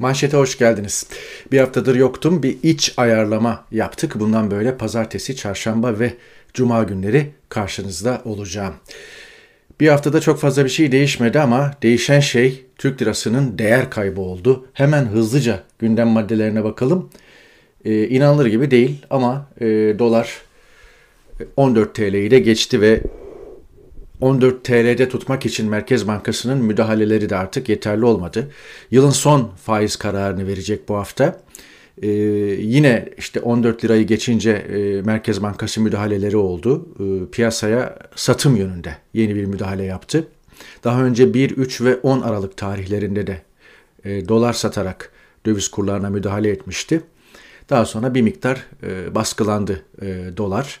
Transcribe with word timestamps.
Manşete 0.00 0.36
hoş 0.36 0.58
geldiniz. 0.58 1.06
Bir 1.52 1.58
haftadır 1.58 1.94
yoktum. 1.94 2.42
Bir 2.42 2.56
iç 2.62 2.94
ayarlama 2.96 3.64
yaptık. 3.72 4.20
Bundan 4.20 4.50
böyle 4.50 4.76
pazartesi, 4.76 5.36
çarşamba 5.36 5.98
ve 5.98 6.14
cuma 6.54 6.82
günleri 6.82 7.30
karşınızda 7.48 8.22
olacağım. 8.24 8.74
Bir 9.80 9.88
haftada 9.88 10.20
çok 10.20 10.40
fazla 10.40 10.64
bir 10.64 10.70
şey 10.70 10.92
değişmedi 10.92 11.40
ama 11.40 11.70
değişen 11.82 12.20
şey 12.20 12.64
Türk 12.78 13.02
lirasının 13.02 13.58
değer 13.58 13.90
kaybı 13.90 14.20
oldu. 14.20 14.66
Hemen 14.72 15.04
hızlıca 15.04 15.62
gündem 15.78 16.08
maddelerine 16.08 16.64
bakalım. 16.64 17.10
Ee, 17.84 18.08
inanılır 18.08 18.46
gibi 18.46 18.70
değil 18.70 19.06
ama 19.10 19.48
e, 19.60 19.66
dolar 19.98 20.42
14 21.56 21.94
TL'yi 21.94 22.30
de 22.30 22.38
geçti 22.38 22.80
ve 22.80 23.00
14 24.20 24.64
TL'de 24.64 25.08
tutmak 25.08 25.46
için 25.46 25.68
Merkez 25.70 26.08
Bankası'nın 26.08 26.58
müdahaleleri 26.58 27.30
de 27.30 27.36
artık 27.36 27.68
yeterli 27.68 28.04
olmadı. 28.04 28.50
Yılın 28.90 29.10
son 29.10 29.50
faiz 29.64 29.96
kararını 29.96 30.46
verecek 30.46 30.88
bu 30.88 30.96
hafta. 30.96 31.40
Ee, 32.02 32.08
yine 32.08 33.08
işte 33.18 33.40
14 33.40 33.84
lirayı 33.84 34.06
geçince 34.06 34.50
e, 34.50 35.02
Merkez 35.02 35.42
Bankası 35.42 35.80
müdahaleleri 35.80 36.36
oldu. 36.36 36.88
Ee, 37.00 37.30
piyasaya 37.30 37.98
satım 38.16 38.56
yönünde 38.56 38.96
yeni 39.14 39.34
bir 39.34 39.44
müdahale 39.44 39.84
yaptı. 39.84 40.28
Daha 40.84 41.04
önce 41.04 41.34
1, 41.34 41.50
3 41.50 41.80
ve 41.80 41.96
10 41.96 42.20
Aralık 42.20 42.56
tarihlerinde 42.56 43.26
de 43.26 43.42
e, 44.04 44.28
dolar 44.28 44.52
satarak 44.52 45.12
döviz 45.46 45.68
kurlarına 45.68 46.10
müdahale 46.10 46.50
etmişti. 46.50 47.00
Daha 47.70 47.84
sonra 47.84 48.14
bir 48.14 48.22
miktar 48.22 48.66
e, 48.82 49.14
baskılandı 49.14 49.82
e, 50.02 50.06
dolar. 50.36 50.80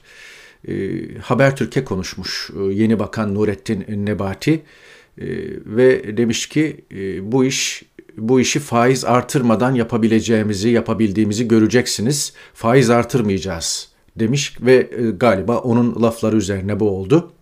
Habertürk'e 1.22 1.84
konuşmuş 1.84 2.50
e, 2.56 2.62
yeni 2.62 2.98
bakan 2.98 3.34
Nurettin 3.34 4.06
Nebati 4.06 4.52
e, 4.52 5.26
ve 5.66 6.16
demiş 6.16 6.48
ki 6.48 6.84
e, 6.94 7.32
bu 7.32 7.44
iş 7.44 7.82
bu 8.16 8.40
işi 8.40 8.58
faiz 8.58 9.04
artırmadan 9.04 9.74
yapabileceğimizi, 9.74 10.68
yapabildiğimizi 10.68 11.48
göreceksiniz. 11.48 12.32
Faiz 12.54 12.90
artırmayacağız 12.90 13.88
demiş 14.16 14.56
ve 14.60 14.74
e, 14.74 15.10
galiba 15.10 15.58
onun 15.58 16.02
lafları 16.02 16.36
üzerine 16.36 16.80
bu 16.80 16.90
oldu. 16.90 17.32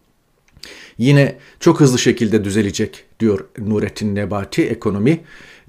Yine 0.98 1.38
çok 1.60 1.80
hızlı 1.80 1.98
şekilde 1.98 2.44
düzelecek 2.44 3.04
diyor 3.20 3.44
Nurettin 3.58 4.14
Nebati 4.14 4.62
ekonomi. 4.68 5.20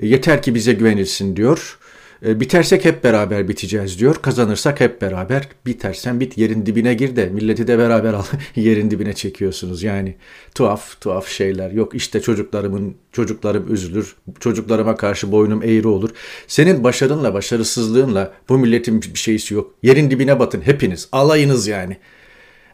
Yeter 0.02 0.42
ki 0.42 0.56
bize 0.56 0.74
güvenilsin 0.74 1.36
diyor. 1.36 1.79
E, 2.26 2.40
bitersek 2.40 2.86
hep 2.86 3.04
beraber 3.04 3.48
biteceğiz 3.48 4.00
diyor. 4.00 4.16
Kazanırsak 4.16 4.80
hep 4.80 5.02
beraber 5.02 5.48
bitersen 5.66 6.20
bit 6.20 6.38
yerin 6.38 6.66
dibine 6.66 6.94
gir 6.94 7.16
de 7.16 7.26
milleti 7.26 7.68
de 7.68 7.78
beraber 7.78 8.14
al 8.14 8.24
yerin 8.56 8.92
dibine 8.92 9.14
çekiyorsunuz. 9.14 9.84
Yani 9.84 10.16
tuhaf 10.56 11.02
tuhaf 11.02 11.28
şeyler. 11.28 11.72
Yok 11.72 11.96
işte 11.96 12.22
çocuklarımın 12.22 12.96
çocuklarım 13.12 13.74
üzülür. 13.74 14.16
Çocuklarıma 14.40 14.96
karşı 14.96 15.32
boynum 15.32 15.64
eğri 15.64 15.88
olur. 15.88 16.10
Senin 16.48 16.84
başarınla 16.84 17.34
başarısızlığınla 17.34 18.34
bu 18.50 18.58
milletin 18.58 19.02
bir 19.02 19.20
şeysi 19.20 19.54
yok. 19.54 19.74
Yerin 19.84 20.12
dibine 20.12 20.40
batın 20.40 20.62
hepiniz. 20.62 21.10
Alayınız 21.12 21.68
yani 21.68 21.98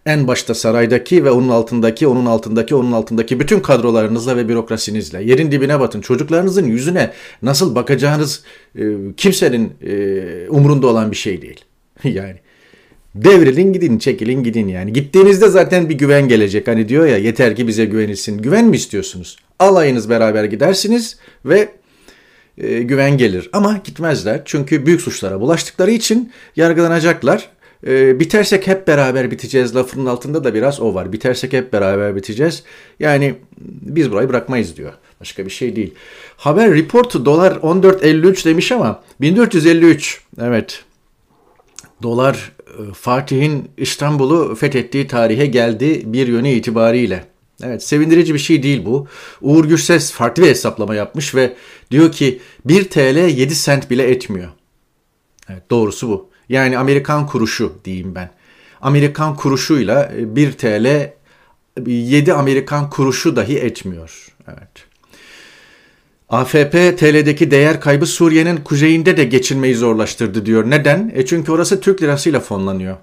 en 0.06 0.28
başta 0.28 0.54
saraydaki 0.54 1.26
ve 1.26 1.32
onun 1.32 1.50
altındaki, 1.50 2.08
onun 2.08 2.26
altındaki, 2.26 2.76
onun 2.76 2.92
altındaki 2.92 3.40
bütün 3.40 3.60
kadrolarınızla 3.60 4.38
ve 4.38 4.50
bürokrasinizle 4.50 5.24
yerin 5.24 5.52
dibine 5.52 5.80
batın. 5.80 6.02
Çocuklarınızın 6.02 6.66
yüzüne 6.66 7.12
nasıl 7.42 7.76
bakacağınız 7.76 8.44
e, 8.76 8.84
kimsenin 9.18 9.74
e, 9.82 10.50
umurunda 10.50 10.88
olan 10.88 11.12
bir 11.12 11.16
şey 11.16 11.42
değil. 11.42 11.66
yani 12.04 12.36
devrilin 13.16 13.74
gidin, 13.74 13.98
çekilin 13.98 14.44
gidin 14.44 14.68
yani. 14.68 14.94
Gittiğinizde 14.94 15.48
zaten 15.48 15.90
bir 15.90 15.96
güven 15.96 16.28
gelecek. 16.28 16.68
Hani 16.68 16.90
diyor 16.90 17.06
ya 17.06 17.18
yeter 17.18 17.56
ki 17.56 17.68
bize 17.68 17.86
güvenilsin. 17.86 18.38
Güven 18.38 18.66
mi 18.66 18.76
istiyorsunuz? 18.76 19.38
Alayınız 19.60 20.10
beraber 20.10 20.44
gidersiniz 20.44 21.18
ve 21.46 21.70
e, 22.58 22.82
güven 22.82 23.18
gelir. 23.18 23.50
Ama 23.54 23.82
gitmezler. 23.84 24.42
Çünkü 24.46 24.86
büyük 24.86 25.02
suçlara 25.02 25.42
bulaştıkları 25.42 25.92
için 25.92 26.32
yargılanacaklar 26.56 27.50
e, 27.86 28.20
bitersek 28.20 28.68
hep 28.68 28.88
beraber 28.88 29.32
biteceğiz 29.32 29.76
lafının 29.76 30.06
altında 30.06 30.44
da 30.44 30.54
biraz 30.54 30.80
o 30.80 30.94
var. 30.94 31.14
Bitersek 31.14 31.54
hep 31.54 31.74
beraber 31.74 32.16
biteceğiz. 32.16 32.64
Yani 33.00 33.36
biz 33.82 34.12
burayı 34.12 34.30
bırakmayız 34.30 34.78
diyor. 34.78 34.94
Başka 35.22 35.46
bir 35.46 35.52
şey 35.52 35.76
değil. 35.76 35.94
Haber 36.38 36.74
reportu 36.74 37.26
dolar 37.26 37.52
14.53 37.52 38.46
demiş 38.46 38.72
ama 38.72 39.04
1453 39.22 40.22
evet. 40.42 40.84
Dolar 42.04 42.52
e, 42.68 42.94
Fatih'in 42.94 43.70
İstanbul'u 43.78 44.56
fethettiği 44.56 45.08
tarihe 45.08 45.46
geldi 45.46 46.02
bir 46.06 46.28
yönü 46.28 46.50
itibariyle. 46.50 47.26
Evet 47.64 47.84
sevindirici 47.84 48.34
bir 48.34 48.40
şey 48.40 48.64
değil 48.64 48.86
bu. 48.86 49.08
Uğur 49.42 49.66
Gürses 49.66 50.12
farklı 50.12 50.44
bir 50.44 50.48
hesaplama 50.48 50.96
yapmış 50.96 51.36
ve 51.36 51.54
diyor 51.92 52.12
ki 52.12 52.40
1 52.66 52.90
TL 52.90 53.18
7 53.38 53.56
sent 53.56 53.90
bile 53.90 54.04
etmiyor. 54.04 54.50
Evet 55.50 55.70
doğrusu 55.70 56.10
bu. 56.10 56.35
Yani 56.50 56.78
Amerikan 56.78 57.28
kuruşu 57.28 57.74
diyeyim 57.86 58.16
ben. 58.16 58.30
Amerikan 58.82 59.36
kuruşuyla 59.36 60.12
1 60.18 60.52
TL 60.52 61.14
7 61.88 62.34
Amerikan 62.34 62.90
kuruşu 62.90 63.36
dahi 63.36 63.58
etmiyor. 63.58 64.28
Evet. 64.48 64.86
AFP 66.30 66.98
TL'deki 66.98 67.52
değer 67.52 67.82
kaybı 67.82 68.06
Suriye'nin 68.06 68.58
kuzeyinde 68.58 69.18
de 69.18 69.24
geçinmeyi 69.24 69.76
zorlaştırdı 69.76 70.46
diyor. 70.46 70.70
Neden? 70.70 71.12
E 71.16 71.26
çünkü 71.26 71.52
orası 71.52 71.82
Türk 71.82 72.02
lirasıyla 72.02 72.40
fonlanıyor. 72.40 72.98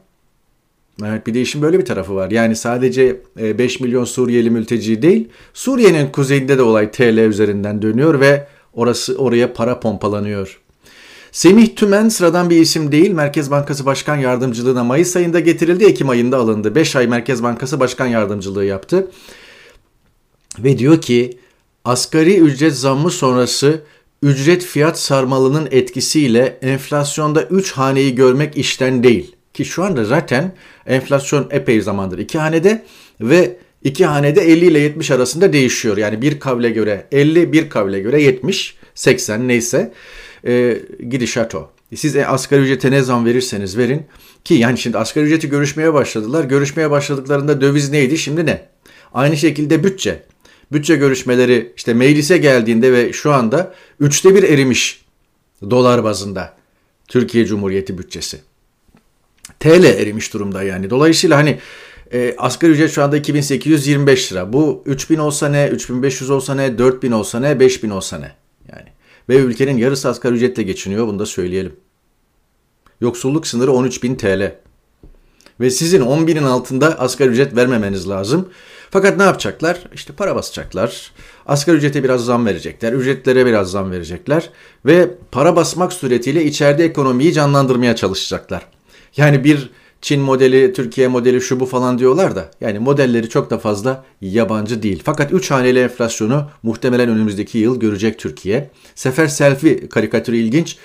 Evet 1.04 1.26
bir 1.26 1.34
de 1.34 1.40
işin 1.40 1.62
böyle 1.62 1.78
bir 1.78 1.84
tarafı 1.84 2.14
var. 2.14 2.30
Yani 2.30 2.56
sadece 2.56 3.20
5 3.36 3.80
e, 3.80 3.84
milyon 3.84 4.04
Suriyeli 4.04 4.50
mülteci 4.50 5.02
değil, 5.02 5.28
Suriye'nin 5.54 6.08
kuzeyinde 6.08 6.58
de 6.58 6.62
olay 6.62 6.90
TL 6.90 7.18
üzerinden 7.18 7.82
dönüyor 7.82 8.20
ve 8.20 8.46
orası 8.72 9.16
oraya 9.16 9.52
para 9.52 9.80
pompalanıyor. 9.80 10.60
Semih 11.32 11.76
Tümen 11.76 12.08
sıradan 12.08 12.50
bir 12.50 12.60
isim 12.60 12.92
değil. 12.92 13.10
Merkez 13.10 13.50
Bankası 13.50 13.86
Başkan 13.86 14.16
Yardımcılığına 14.16 14.84
Mayıs 14.84 15.16
ayında 15.16 15.40
getirildi. 15.40 15.84
Ekim 15.84 16.08
ayında 16.08 16.36
alındı. 16.36 16.74
5 16.74 16.96
ay 16.96 17.06
Merkez 17.06 17.42
Bankası 17.42 17.80
Başkan 17.80 18.06
Yardımcılığı 18.06 18.64
yaptı. 18.64 19.10
Ve 20.58 20.78
diyor 20.78 21.00
ki 21.00 21.38
asgari 21.84 22.36
ücret 22.36 22.74
zammı 22.74 23.10
sonrası 23.10 23.82
ücret 24.22 24.64
fiyat 24.64 24.98
sarmalının 24.98 25.68
etkisiyle 25.70 26.58
enflasyonda 26.62 27.42
3 27.42 27.72
haneyi 27.72 28.14
görmek 28.14 28.56
işten 28.56 29.04
değil. 29.04 29.36
Ki 29.54 29.64
şu 29.64 29.84
anda 29.84 30.04
zaten 30.04 30.54
enflasyon 30.86 31.48
epey 31.50 31.80
zamandır 31.80 32.18
2 32.18 32.38
hanede 32.38 32.84
ve 33.20 33.56
2 33.84 34.06
hanede 34.06 34.40
50 34.40 34.64
ile 34.64 34.78
70 34.78 35.10
arasında 35.10 35.52
değişiyor. 35.52 35.96
Yani 35.96 36.22
bir 36.22 36.40
kavle 36.40 36.70
göre 36.70 37.06
50, 37.12 37.52
bir 37.52 37.70
kavle 37.70 38.00
göre 38.00 38.22
70, 38.22 38.76
80 38.94 39.48
neyse 39.48 39.92
e, 40.46 40.82
gidişat 41.10 41.54
o. 41.54 41.70
Siz 41.94 42.16
e, 42.16 42.26
asgari 42.26 42.60
ücrete 42.60 42.90
ne 42.90 43.02
zam 43.02 43.26
verirseniz 43.26 43.78
verin 43.78 44.06
ki 44.44 44.54
yani 44.54 44.78
şimdi 44.78 44.98
asgari 44.98 45.24
ücreti 45.24 45.48
görüşmeye 45.48 45.94
başladılar. 45.94 46.44
Görüşmeye 46.44 46.90
başladıklarında 46.90 47.60
döviz 47.60 47.90
neydi 47.90 48.18
şimdi 48.18 48.46
ne? 48.46 48.68
Aynı 49.14 49.36
şekilde 49.36 49.84
bütçe. 49.84 50.22
Bütçe 50.72 50.96
görüşmeleri 50.96 51.72
işte 51.76 51.94
meclise 51.94 52.38
geldiğinde 52.38 52.92
ve 52.92 53.12
şu 53.12 53.32
anda 53.32 53.74
üçte 54.00 54.34
bir 54.34 54.42
erimiş 54.42 55.04
dolar 55.70 56.04
bazında 56.04 56.56
Türkiye 57.08 57.46
Cumhuriyeti 57.46 57.98
bütçesi. 57.98 58.40
TL 59.60 59.84
erimiş 59.84 60.34
durumda 60.34 60.62
yani. 60.62 60.90
Dolayısıyla 60.90 61.36
hani 61.36 61.58
e, 62.12 62.34
asgari 62.38 62.72
ücret 62.72 62.90
şu 62.90 63.02
anda 63.02 63.16
2825 63.16 64.32
lira. 64.32 64.52
Bu 64.52 64.82
3000 64.86 65.18
olsa 65.18 65.48
ne, 65.48 65.68
3500 65.68 66.30
olsa 66.30 66.54
ne, 66.54 66.78
4000 66.78 67.12
olsa 67.12 67.40
ne, 67.40 67.60
5000 67.60 67.90
olsa 67.90 68.18
ne? 68.18 68.32
Ve 69.32 69.36
ülkenin 69.36 69.76
yarısı 69.76 70.08
asgari 70.08 70.34
ücretle 70.34 70.62
geçiniyor 70.62 71.06
bunu 71.06 71.18
da 71.18 71.26
söyleyelim. 71.26 71.76
Yoksulluk 73.00 73.46
sınırı 73.46 73.70
13.000 73.70 74.16
TL. 74.16 74.56
Ve 75.60 75.70
sizin 75.70 76.00
10.000'in 76.00 76.42
altında 76.42 77.00
asgari 77.00 77.28
ücret 77.28 77.56
vermemeniz 77.56 78.08
lazım. 78.08 78.48
Fakat 78.90 79.16
ne 79.16 79.22
yapacaklar? 79.22 79.78
İşte 79.94 80.12
para 80.12 80.36
basacaklar. 80.36 81.12
Asgari 81.46 81.76
ücrete 81.76 82.04
biraz 82.04 82.24
zam 82.24 82.46
verecekler. 82.46 82.92
Ücretlere 82.92 83.46
biraz 83.46 83.70
zam 83.70 83.90
verecekler. 83.90 84.50
Ve 84.86 85.10
para 85.30 85.56
basmak 85.56 85.92
suretiyle 85.92 86.44
içeride 86.44 86.84
ekonomiyi 86.84 87.32
canlandırmaya 87.32 87.96
çalışacaklar. 87.96 88.66
Yani 89.16 89.44
bir 89.44 89.70
Çin 90.02 90.20
modeli, 90.20 90.72
Türkiye 90.72 91.08
modeli 91.08 91.40
şu 91.40 91.60
bu 91.60 91.66
falan 91.66 91.98
diyorlar 91.98 92.36
da 92.36 92.50
yani 92.60 92.78
modelleri 92.78 93.28
çok 93.28 93.50
da 93.50 93.58
fazla 93.58 94.04
yabancı 94.20 94.82
değil. 94.82 95.02
Fakat 95.04 95.32
3 95.32 95.50
haneli 95.50 95.78
enflasyonu 95.78 96.50
muhtemelen 96.62 97.08
önümüzdeki 97.08 97.58
yıl 97.58 97.80
görecek 97.80 98.18
Türkiye. 98.18 98.70
Sefer 98.94 99.26
Selfie 99.26 99.88
karikatürü 99.88 100.36
ilginç. 100.36 100.76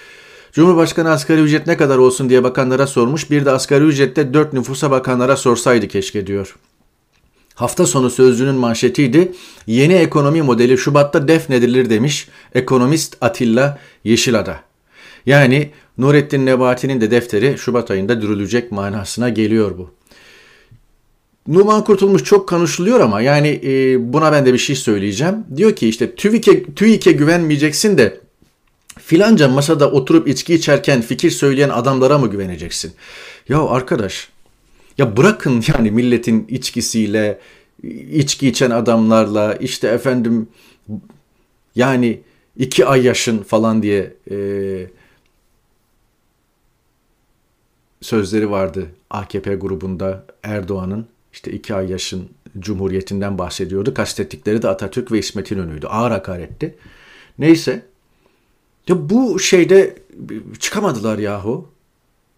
Cumhurbaşkanı 0.52 1.10
asgari 1.10 1.42
ücret 1.42 1.68
ne 1.68 1.78
kadar 1.78 1.98
olsun 1.98 2.30
diye 2.30 2.44
bakanlara 2.44 2.88
sormuş. 2.88 3.32
Bir 3.32 3.46
de 3.46 3.52
asgari 3.52 3.84
ücrette 3.84 4.34
4 4.34 4.54
nüfusa 4.54 4.92
bakanlara 4.92 5.38
sorsaydı 5.38 5.88
keşke 5.88 6.28
diyor. 6.28 6.56
Hafta 7.56 7.86
sonu 7.86 8.10
sözcünün 8.10 8.56
manşetiydi. 8.56 9.32
Yeni 9.68 9.94
ekonomi 9.94 10.42
modeli 10.42 10.78
Şubat'ta 10.78 11.28
defnedilir 11.28 11.90
demiş 11.90 12.28
ekonomist 12.54 13.18
Atilla 13.22 13.80
Yeşilada. 14.04 14.60
Yani 15.28 15.70
Nurettin 15.98 16.46
Nebati'nin 16.46 17.02
de 17.02 17.12
defteri 17.12 17.58
Şubat 17.58 17.92
ayında 17.92 18.22
dürülecek 18.22 18.72
manasına 18.72 19.30
geliyor 19.30 19.78
bu. 19.78 19.92
Numan 21.48 21.84
Kurtulmuş 21.84 22.24
çok 22.24 22.50
konuşuluyor 22.50 23.00
ama 23.00 23.22
yani 23.22 23.62
e, 23.64 24.14
buna 24.14 24.32
ben 24.32 24.46
de 24.46 24.54
bir 24.54 24.58
şey 24.58 24.76
söyleyeceğim. 24.76 25.36
Diyor 25.56 25.76
ki 25.76 25.90
işte 25.90 26.16
TÜİK'e, 26.16 26.64
TÜİK'e 26.74 27.12
güvenmeyeceksin 27.12 27.98
de 27.98 28.20
Filanca 29.00 29.48
masada 29.48 29.92
oturup 29.92 30.28
içki 30.28 30.54
içerken 30.54 31.02
fikir 31.02 31.32
söyleyen 31.32 31.70
adamlara 31.70 32.18
mı 32.18 32.30
güveneceksin? 32.30 32.94
Ya 33.50 33.64
arkadaş 33.64 34.30
ya 34.98 35.18
bırakın 35.18 35.64
yani 35.68 35.92
milletin 35.92 36.48
içkisiyle, 36.50 37.40
içki 38.12 38.48
içen 38.48 38.72
adamlarla 38.72 39.56
işte 39.56 39.88
efendim 39.88 40.48
yani 41.76 42.20
iki 42.58 42.86
ay 42.86 43.06
yaşın 43.06 43.44
falan 43.44 43.84
diye 43.84 44.14
e, 44.32 44.36
sözleri 48.02 48.52
vardı 48.52 48.88
AKP 49.10 49.56
grubunda 49.56 50.26
Erdoğan'ın 50.44 51.08
işte 51.34 51.52
iki 51.52 51.76
ay 51.76 51.92
yaşın 51.92 52.30
cumhuriyetinden 52.60 53.38
bahsediyordu. 53.38 53.94
Kastettikleri 53.94 54.62
de 54.62 54.68
Atatürk 54.68 55.12
ve 55.12 55.20
İsmet 55.20 55.52
İnönü'ydü. 55.52 55.88
Ağır 55.88 56.12
hakaretti. 56.12 56.76
Neyse. 57.40 57.86
Ya 58.88 59.10
bu 59.10 59.40
şeyde 59.40 59.96
çıkamadılar 60.60 61.18
yahu. 61.18 61.70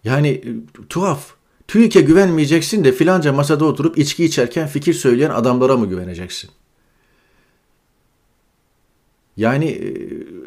Yani 0.04 0.30
e, 0.30 0.50
tuhaf. 0.90 1.34
TÜİK'e 1.68 2.02
güvenmeyeceksin 2.02 2.84
de 2.84 2.92
filanca 2.92 3.34
masada 3.34 3.66
oturup 3.66 3.98
içki 3.98 4.26
içerken 4.26 4.68
fikir 4.68 4.94
söyleyen 4.94 5.30
adamlara 5.30 5.78
mı 5.78 5.90
güveneceksin? 5.90 6.50
Yani 9.38 9.66
e, 9.66 9.96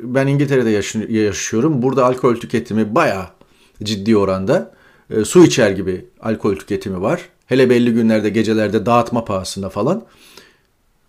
ben 0.02 0.26
İngiltere'de 0.26 0.70
yaşıyorum. 1.10 1.82
Burada 1.82 2.06
alkol 2.06 2.36
tüketimi 2.36 2.94
bayağı 2.94 3.26
ciddi 3.82 4.16
oranda. 4.16 4.74
E, 5.12 5.24
su 5.24 5.44
içer 5.44 5.70
gibi 5.70 6.04
alkol 6.20 6.56
tüketimi 6.56 7.00
var. 7.00 7.28
Hele 7.46 7.70
belli 7.70 7.92
günlerde 7.92 8.28
gecelerde 8.28 8.86
dağıtma 8.86 9.24
pahasında 9.24 9.68
falan. 9.68 10.04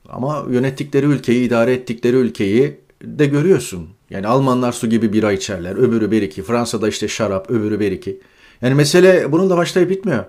Ama 0.09 0.45
yönettikleri 0.49 1.05
ülkeyi, 1.05 1.47
idare 1.47 1.73
ettikleri 1.73 2.15
ülkeyi 2.15 2.77
de 3.03 3.25
görüyorsun. 3.25 3.89
Yani 4.09 4.27
Almanlar 4.27 4.71
su 4.71 4.89
gibi 4.89 5.13
bira 5.13 5.31
içerler, 5.31 5.75
öbürü 5.75 6.11
beriki. 6.11 6.43
Fransa'da 6.43 6.87
işte 6.87 7.07
şarap, 7.07 7.51
öbürü 7.51 7.79
beriki. 7.79 8.19
Yani 8.61 8.73
mesele 8.73 9.31
bununla 9.31 9.57
başlayıp 9.57 9.89
bitmiyor. 9.89 10.25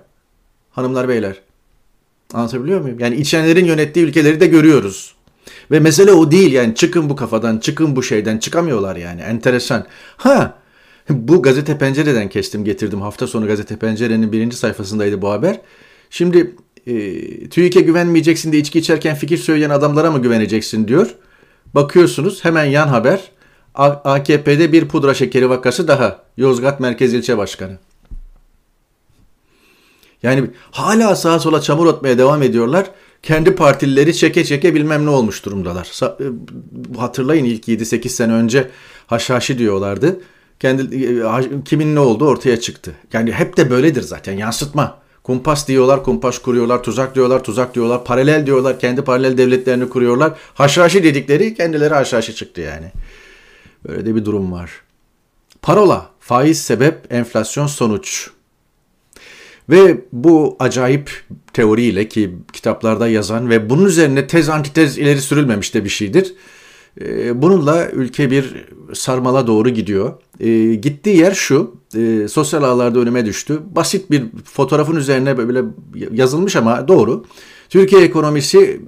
Hanımlar 0.70 1.08
beyler. 1.08 1.40
Anlatabiliyor 2.34 2.80
muyum? 2.80 2.98
Yani 3.00 3.16
içenlerin 3.16 3.64
yönettiği 3.64 4.06
ülkeleri 4.06 4.40
de 4.40 4.46
görüyoruz. 4.46 5.14
Ve 5.70 5.80
mesele 5.80 6.12
o 6.12 6.30
değil 6.30 6.52
yani 6.52 6.74
çıkın 6.74 7.10
bu 7.10 7.16
kafadan, 7.16 7.58
çıkın 7.58 7.96
bu 7.96 8.02
şeyden 8.02 8.38
çıkamıyorlar 8.38 8.96
yani. 8.96 9.20
Enteresan. 9.20 9.86
Ha 10.16 10.58
bu 11.10 11.42
gazete 11.42 11.78
pencereden 11.78 12.28
kestim 12.28 12.64
getirdim. 12.64 13.00
Hafta 13.00 13.26
sonu 13.26 13.46
gazete 13.46 13.76
pencerenin 13.76 14.32
birinci 14.32 14.56
sayfasındaydı 14.56 15.22
bu 15.22 15.30
haber. 15.30 15.60
Şimdi 16.10 16.56
e, 16.86 17.48
TÜİK'e 17.48 17.80
güvenmeyeceksin 17.80 18.52
de 18.52 18.58
içki 18.58 18.78
içerken 18.78 19.14
fikir 19.14 19.38
söyleyen 19.38 19.70
adamlara 19.70 20.10
mı 20.10 20.22
güveneceksin 20.22 20.88
diyor. 20.88 21.14
Bakıyorsunuz 21.74 22.44
hemen 22.44 22.64
yan 22.64 22.88
haber. 22.88 23.20
AKP'de 23.74 24.72
bir 24.72 24.88
pudra 24.88 25.14
şekeri 25.14 25.50
vakası 25.50 25.88
daha. 25.88 26.22
Yozgat 26.36 26.80
Merkez 26.80 27.14
İlçe 27.14 27.38
Başkanı. 27.38 27.78
Yani 30.22 30.50
hala 30.70 31.16
sağa 31.16 31.38
sola 31.38 31.60
çamur 31.60 31.86
atmaya 31.86 32.18
devam 32.18 32.42
ediyorlar. 32.42 32.90
Kendi 33.22 33.54
partilileri 33.54 34.16
çeke 34.16 34.44
çeke 34.44 34.74
bilmem 34.74 35.06
ne 35.06 35.10
olmuş 35.10 35.44
durumdalar. 35.44 36.02
E, 36.02 36.26
hatırlayın 36.98 37.44
ilk 37.44 37.68
7-8 37.68 38.08
sene 38.08 38.32
önce 38.32 38.70
haşhaşi 39.06 39.58
diyorlardı. 39.58 40.20
Kendi 40.60 40.96
e, 40.96 41.22
kimin 41.64 41.94
ne 41.94 42.00
olduğu 42.00 42.28
ortaya 42.28 42.60
çıktı. 42.60 42.94
Yani 43.12 43.32
hep 43.32 43.56
de 43.56 43.70
böyledir 43.70 44.02
zaten 44.02 44.32
yansıtma. 44.32 44.98
Kumpas 45.22 45.68
diyorlar, 45.68 46.04
kumpas 46.04 46.38
kuruyorlar, 46.38 46.82
tuzak 46.82 47.14
diyorlar, 47.14 47.44
tuzak 47.44 47.74
diyorlar, 47.74 48.04
paralel 48.04 48.46
diyorlar, 48.46 48.80
kendi 48.80 49.02
paralel 49.02 49.38
devletlerini 49.38 49.88
kuruyorlar. 49.88 50.32
Haşhaşi 50.54 51.04
dedikleri 51.04 51.54
kendileri 51.54 51.94
haşhaşi 51.94 52.34
çıktı 52.34 52.60
yani. 52.60 52.92
Böyle 53.88 54.06
de 54.06 54.14
bir 54.14 54.24
durum 54.24 54.52
var. 54.52 54.70
Parola, 55.62 56.10
faiz 56.20 56.62
sebep, 56.62 57.12
enflasyon 57.12 57.66
sonuç. 57.66 58.30
Ve 59.68 60.00
bu 60.12 60.56
acayip 60.58 61.24
teoriyle 61.52 62.08
ki 62.08 62.34
kitaplarda 62.52 63.08
yazan 63.08 63.50
ve 63.50 63.70
bunun 63.70 63.84
üzerine 63.84 64.26
tez 64.26 64.48
antitez 64.48 64.98
ileri 64.98 65.20
sürülmemiş 65.20 65.74
de 65.74 65.84
bir 65.84 65.88
şeydir. 65.88 66.34
Ee, 67.00 67.42
bununla 67.42 67.90
ülke 67.90 68.30
bir 68.30 68.66
sarmala 68.92 69.46
doğru 69.46 69.68
gidiyor. 69.70 70.12
E, 70.40 70.74
gittiği 70.74 71.16
yer 71.16 71.34
şu, 71.34 71.76
e, 71.96 72.28
sosyal 72.28 72.62
ağlarda 72.62 72.98
önüme 72.98 73.26
düştü. 73.26 73.60
Basit 73.70 74.10
bir 74.10 74.24
fotoğrafın 74.44 74.96
üzerine 74.96 75.38
böyle 75.38 75.62
yazılmış 76.12 76.56
ama 76.56 76.88
doğru. 76.88 77.24
Türkiye 77.68 78.02
ekonomisi 78.02 78.80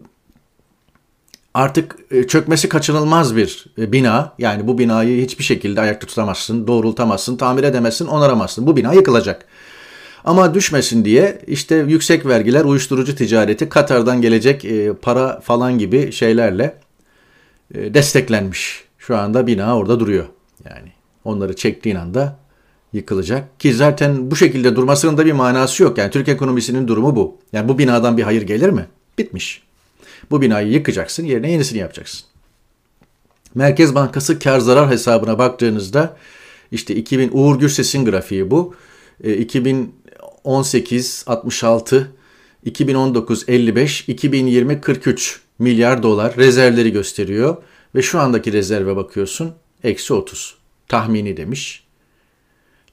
artık 1.55 1.97
e, 2.11 2.26
çökmesi 2.26 2.69
kaçınılmaz 2.69 3.37
bir 3.37 3.67
e, 3.79 3.93
bina. 3.93 4.32
Yani 4.38 4.67
bu 4.67 4.79
binayı 4.79 5.25
hiçbir 5.25 5.44
şekilde 5.44 5.81
ayakta 5.81 6.06
tutamazsın, 6.06 6.67
doğrultamazsın, 6.67 7.37
tamir 7.37 7.64
edemezsin, 7.64 8.06
onaramazsın. 8.06 8.67
Bu 8.67 8.76
bina 8.76 8.93
yıkılacak. 8.93 9.44
Ama 10.25 10.55
düşmesin 10.55 11.05
diye 11.05 11.38
işte 11.47 11.75
yüksek 11.88 12.26
vergiler, 12.26 12.64
uyuşturucu 12.64 13.17
ticareti, 13.17 13.69
Katar'dan 13.69 14.23
gelecek 14.23 14.67
para 15.02 15.41
falan 15.41 15.79
gibi 15.79 16.12
şeylerle 16.12 16.86
e, 17.74 17.94
desteklenmiş. 17.94 18.84
Şu 18.98 19.16
anda 19.16 19.46
bina 19.46 19.76
orada 19.78 20.00
duruyor. 20.00 20.26
Yani 20.64 20.92
onları 21.24 21.56
çektiğin 21.56 21.96
anda 21.96 22.38
yıkılacak. 22.92 23.60
Ki 23.60 23.74
zaten 23.74 24.30
bu 24.30 24.36
şekilde 24.36 24.76
durmasının 24.76 25.18
da 25.18 25.26
bir 25.26 25.32
manası 25.32 25.82
yok. 25.82 25.98
Yani 25.98 26.10
Türk 26.10 26.28
ekonomisinin 26.28 26.88
durumu 26.88 27.16
bu. 27.16 27.38
Yani 27.52 27.68
bu 27.68 27.78
binadan 27.78 28.16
bir 28.16 28.22
hayır 28.22 28.42
gelir 28.42 28.68
mi? 28.68 28.86
Bitmiş. 29.18 29.62
Bu 30.30 30.42
binayı 30.42 30.68
yıkacaksın, 30.68 31.24
yerine 31.24 31.50
yenisini 31.50 31.78
yapacaksın. 31.78 32.26
Merkez 33.54 33.94
Bankası 33.94 34.38
kar 34.38 34.58
zarar 34.58 34.90
hesabına 34.90 35.38
baktığınızda 35.38 36.16
işte 36.72 36.94
2000 36.94 37.30
Uğur 37.32 37.58
Gürses'in 37.58 38.04
grafiği 38.04 38.50
bu. 38.50 38.74
E, 39.24 39.34
2018 39.34 41.24
66, 41.26 42.12
2019 42.64 43.44
55, 43.48 44.08
2020 44.08 44.80
43 44.80 45.40
milyar 45.58 46.03
dolar 46.03 46.37
rezervleri 46.37 46.93
gösteriyor. 46.93 47.56
Ve 47.94 48.03
şu 48.03 48.20
andaki 48.20 48.53
rezerve 48.53 48.97
bakıyorsun 48.97 49.55
eksi 49.85 50.14
30 50.14 50.55
tahmini 50.88 51.37
demiş. 51.37 51.85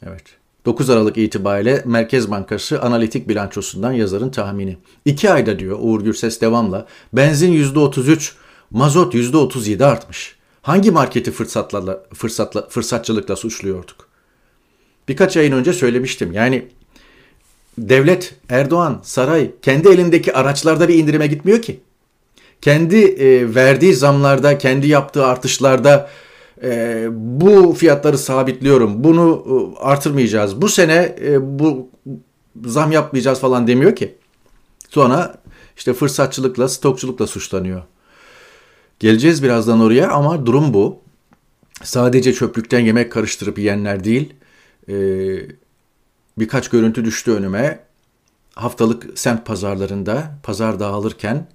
Evet. 0.06 0.24
9 0.66 0.90
Aralık 0.90 1.18
itibariyle 1.18 1.84
Merkez 1.86 2.32
Bankası 2.32 2.82
analitik 2.82 3.30
bilançosundan 3.30 3.92
yazarın 3.92 4.30
tahmini. 4.30 4.78
2 5.06 5.32
ayda 5.32 5.60
diyor 5.60 5.78
Uğur 5.82 6.02
Gürses 6.02 6.42
devamla 6.42 6.88
benzin 7.14 7.54
%33, 7.54 8.32
mazot 8.72 9.16
%37 9.16 9.86
artmış. 9.86 10.36
Hangi 10.62 10.92
marketi 10.92 11.32
fırsatla, 11.32 12.04
fırsatla, 12.14 12.68
fırsatçılıkla 12.70 13.36
suçluyorduk? 13.36 14.10
Birkaç 15.08 15.38
ayın 15.38 15.52
önce 15.52 15.74
söylemiştim. 15.74 16.32
Yani 16.34 16.68
devlet, 17.78 18.36
Erdoğan, 18.50 19.00
saray 19.04 19.52
kendi 19.62 19.90
elindeki 19.90 20.34
araçlarda 20.34 20.88
bir 20.88 20.96
indirime 20.96 21.28
gitmiyor 21.28 21.62
ki 21.62 21.82
kendi 22.64 22.98
e, 22.98 23.56
verdiği 23.56 23.94
zamlarda, 23.94 24.58
kendi 24.58 24.88
yaptığı 24.88 25.26
artışlarda 25.26 26.10
e, 26.64 27.08
bu 27.12 27.74
fiyatları 27.74 28.18
sabitliyorum, 28.18 29.04
bunu 29.04 29.46
e, 29.48 29.84
artırmayacağız, 29.84 30.62
bu 30.62 30.70
sene 30.70 31.16
e, 31.22 31.60
bu 31.60 31.90
zam 32.66 32.92
yapmayacağız 32.92 33.40
falan 33.40 33.68
demiyor 33.68 33.96
ki. 33.96 34.16
Sonra 34.90 35.36
işte 35.78 35.94
fırsatçılıkla, 35.94 36.70
stokçulukla 36.70 37.28
suçlanıyor. 37.28 37.82
Geleceğiz 39.00 39.44
birazdan 39.44 39.80
oraya 39.80 40.12
ama 40.12 40.46
durum 40.46 40.74
bu. 40.74 41.00
Sadece 41.84 42.34
çöplükten 42.34 42.80
yemek 42.80 43.12
karıştırıp 43.12 43.60
yiyenler 43.60 44.04
değil, 44.04 44.34
e, 44.90 44.96
birkaç 46.38 46.70
görüntü 46.70 47.06
düştü 47.06 47.32
önüme. 47.32 47.80
Haftalık 48.56 49.20
semt 49.20 49.46
pazarlarında 49.46 50.40
pazar 50.44 50.80
dağılırken 50.80 51.48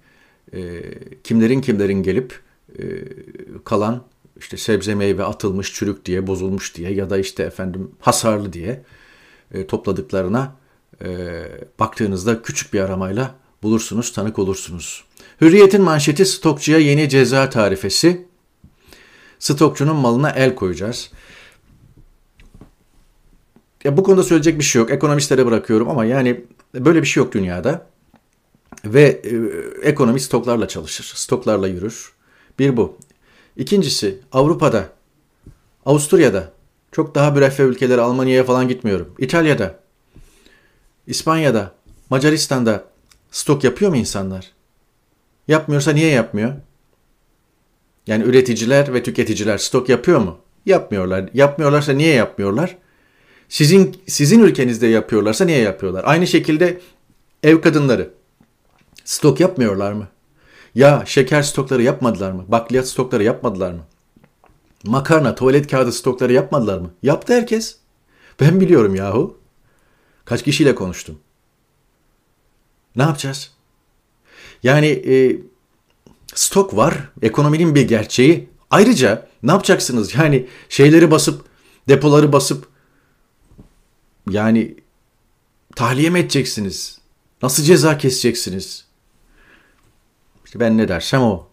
e, 0.54 0.82
kimlerin 1.24 1.60
kimlerin 1.60 2.02
gelip 2.02 2.40
e, 2.78 2.82
kalan 3.64 4.04
işte 4.36 4.56
sebze 4.56 4.94
meyve 4.94 5.24
atılmış 5.24 5.74
çürük 5.74 6.04
diye 6.04 6.26
bozulmuş 6.26 6.74
diye 6.74 6.92
ya 6.92 7.10
da 7.10 7.18
işte 7.18 7.42
efendim 7.42 7.90
hasarlı 8.00 8.52
diye 8.52 8.82
e, 9.54 9.66
topladıklarına 9.66 10.56
e, 11.04 11.08
baktığınızda 11.78 12.42
küçük 12.42 12.72
bir 12.72 12.80
aramayla 12.80 13.34
bulursunuz, 13.62 14.12
tanık 14.12 14.38
olursunuz. 14.38 15.04
Hürriyet'in 15.40 15.82
manşeti 15.82 16.26
stokçuya 16.26 16.78
yeni 16.78 17.08
ceza 17.08 17.50
tarifesi. 17.50 18.26
Stokçunun 19.38 19.96
malına 19.96 20.30
el 20.30 20.54
koyacağız. 20.54 21.10
Ya 23.84 23.96
bu 23.96 24.02
konuda 24.02 24.22
söyleyecek 24.22 24.58
bir 24.58 24.64
şey 24.64 24.82
yok. 24.82 24.90
Ekonomistlere 24.90 25.46
bırakıyorum 25.46 25.88
ama 25.88 26.04
yani 26.04 26.44
böyle 26.74 27.02
bir 27.02 27.06
şey 27.06 27.22
yok 27.22 27.32
dünyada. 27.32 27.86
Ve 28.84 29.02
e, 29.02 29.30
ekonomi 29.88 30.20
stoklarla 30.20 30.68
çalışır, 30.68 31.12
stoklarla 31.16 31.68
yürür. 31.68 32.12
Bir 32.58 32.76
bu. 32.76 32.98
İkincisi 33.56 34.18
Avrupa'da, 34.32 34.88
Avusturya'da, 35.86 36.52
çok 36.92 37.14
daha 37.14 37.30
müreffeh 37.30 37.64
ülkeler 37.64 37.98
Almanya'ya 37.98 38.44
falan 38.44 38.68
gitmiyorum. 38.68 39.14
İtalya'da, 39.18 39.80
İspanya'da, 41.06 41.74
Macaristan'da 42.10 42.84
stok 43.30 43.64
yapıyor 43.64 43.90
mu 43.90 43.96
insanlar? 43.96 44.52
Yapmıyorsa 45.48 45.92
niye 45.92 46.10
yapmıyor? 46.10 46.52
Yani 48.06 48.24
üreticiler 48.24 48.94
ve 48.94 49.02
tüketiciler 49.02 49.58
stok 49.58 49.88
yapıyor 49.88 50.18
mu? 50.18 50.38
Yapmıyorlar. 50.66 51.30
Yapmıyorlarsa 51.34 51.92
niye 51.92 52.14
yapmıyorlar? 52.14 52.76
Sizin 53.48 53.96
sizin 54.06 54.40
ülkenizde 54.40 54.86
yapıyorlarsa 54.86 55.44
niye 55.44 55.58
yapıyorlar? 55.58 56.04
Aynı 56.06 56.26
şekilde 56.26 56.80
ev 57.42 57.60
kadınları 57.60 58.10
stok 59.08 59.40
yapmıyorlar 59.40 59.92
mı? 59.92 60.08
Ya 60.74 61.02
şeker 61.06 61.42
stokları 61.42 61.82
yapmadılar 61.82 62.32
mı? 62.32 62.44
Bakliyat 62.48 62.88
stokları 62.88 63.24
yapmadılar 63.24 63.72
mı? 63.72 63.80
Makarna, 64.84 65.34
tuvalet 65.34 65.70
kağıdı 65.70 65.92
stokları 65.92 66.32
yapmadılar 66.32 66.78
mı? 66.78 66.90
Yaptı 67.02 67.34
herkes. 67.34 67.76
Ben 68.40 68.60
biliyorum 68.60 68.94
yahu. 68.94 69.38
Kaç 70.24 70.42
kişiyle 70.42 70.74
konuştum. 70.74 71.18
Ne 72.96 73.02
yapacağız? 73.02 73.52
Yani 74.62 74.86
e, 74.86 75.36
stok 76.34 76.76
var. 76.76 77.10
Ekonominin 77.22 77.74
bir 77.74 77.88
gerçeği. 77.88 78.48
Ayrıca 78.70 79.28
ne 79.42 79.50
yapacaksınız? 79.50 80.14
Yani 80.14 80.48
şeyleri 80.68 81.10
basıp, 81.10 81.44
depoları 81.88 82.32
basıp 82.32 82.68
yani 84.30 84.76
tahliye 85.76 86.10
mi 86.10 86.18
edeceksiniz? 86.18 86.98
Nasıl 87.42 87.62
ceza 87.62 87.98
keseceksiniz? 87.98 88.87
İşte 90.48 90.60
ben 90.60 90.78
ne 90.78 90.88
dersem 90.88 91.22
o. 91.22 91.46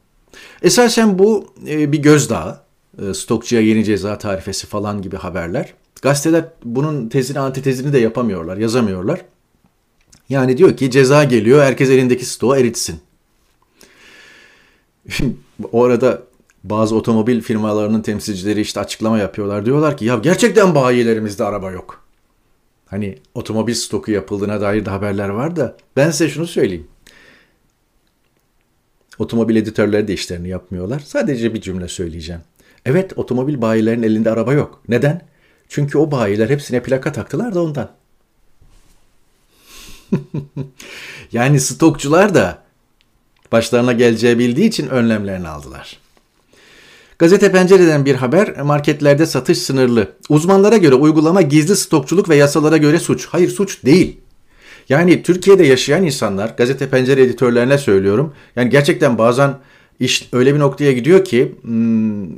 Esasen 0.61 1.19
bu 1.19 1.53
e, 1.67 1.91
bir 1.91 1.97
gözdağı. 1.97 2.59
E, 3.01 3.13
stokçuya 3.13 3.61
yeni 3.61 3.83
ceza 3.83 4.17
tarifesi 4.17 4.67
falan 4.67 5.01
gibi 5.01 5.15
haberler. 5.15 5.73
Gazeteler 6.01 6.45
bunun 6.63 7.09
tezini 7.09 7.39
antitezini 7.39 7.93
de 7.93 7.99
yapamıyorlar, 7.99 8.57
yazamıyorlar. 8.57 9.21
Yani 10.29 10.57
diyor 10.57 10.77
ki 10.77 10.91
ceza 10.91 11.23
geliyor, 11.23 11.63
herkes 11.63 11.89
elindeki 11.89 12.25
stoğu 12.25 12.57
eritsin. 12.57 12.99
o 15.71 15.83
arada 15.83 16.21
bazı 16.63 16.95
otomobil 16.95 17.41
firmalarının 17.41 18.01
temsilcileri 18.01 18.61
işte 18.61 18.79
açıklama 18.79 19.17
yapıyorlar. 19.17 19.65
Diyorlar 19.65 19.97
ki 19.97 20.05
ya 20.05 20.15
gerçekten 20.15 20.75
bayilerimizde 20.75 21.43
araba 21.43 21.71
yok. 21.71 22.01
Hani 22.85 23.17
otomobil 23.33 23.73
stoku 23.73 24.11
yapıldığına 24.11 24.61
dair 24.61 24.85
de 24.85 24.89
haberler 24.89 25.29
var 25.29 25.55
da 25.55 25.77
ben 25.95 26.11
size 26.11 26.29
şunu 26.29 26.47
söyleyeyim. 26.47 26.87
Otomobil 29.19 29.55
editörleri 29.55 30.07
de 30.07 30.13
işlerini 30.13 30.49
yapmıyorlar. 30.49 30.99
Sadece 30.99 31.53
bir 31.53 31.61
cümle 31.61 31.87
söyleyeceğim. 31.87 32.41
Evet 32.85 33.13
otomobil 33.15 33.61
bayilerin 33.61 34.03
elinde 34.03 34.31
araba 34.31 34.53
yok. 34.53 34.81
Neden? 34.87 35.21
Çünkü 35.69 35.97
o 35.97 36.11
bayiler 36.11 36.49
hepsine 36.49 36.83
plaka 36.83 37.11
taktılar 37.11 37.55
da 37.55 37.63
ondan. 37.63 37.91
yani 41.31 41.59
stokçular 41.59 42.35
da 42.35 42.63
başlarına 43.51 43.93
geleceği 43.93 44.39
bildiği 44.39 44.67
için 44.67 44.87
önlemlerini 44.87 45.47
aldılar. 45.47 45.99
Gazete 47.19 47.51
Pencere'den 47.51 48.05
bir 48.05 48.15
haber, 48.15 48.61
marketlerde 48.61 49.25
satış 49.25 49.57
sınırlı. 49.57 50.11
Uzmanlara 50.29 50.77
göre 50.77 50.95
uygulama 50.95 51.41
gizli 51.41 51.75
stokçuluk 51.75 52.29
ve 52.29 52.35
yasalara 52.35 52.77
göre 52.77 52.99
suç. 52.99 53.25
Hayır 53.25 53.49
suç 53.49 53.85
değil. 53.85 54.19
Yani 54.89 55.23
Türkiye'de 55.23 55.65
yaşayan 55.65 56.03
insanlar, 56.03 56.53
gazete 56.57 56.89
pencere 56.89 57.23
editörlerine 57.23 57.77
söylüyorum. 57.77 58.33
Yani 58.55 58.69
gerçekten 58.69 59.17
bazen 59.17 59.55
iş 59.99 60.29
öyle 60.33 60.53
bir 60.53 60.59
noktaya 60.59 60.91
gidiyor 60.91 61.25
ki 61.25 61.55
hmm, 61.61 62.29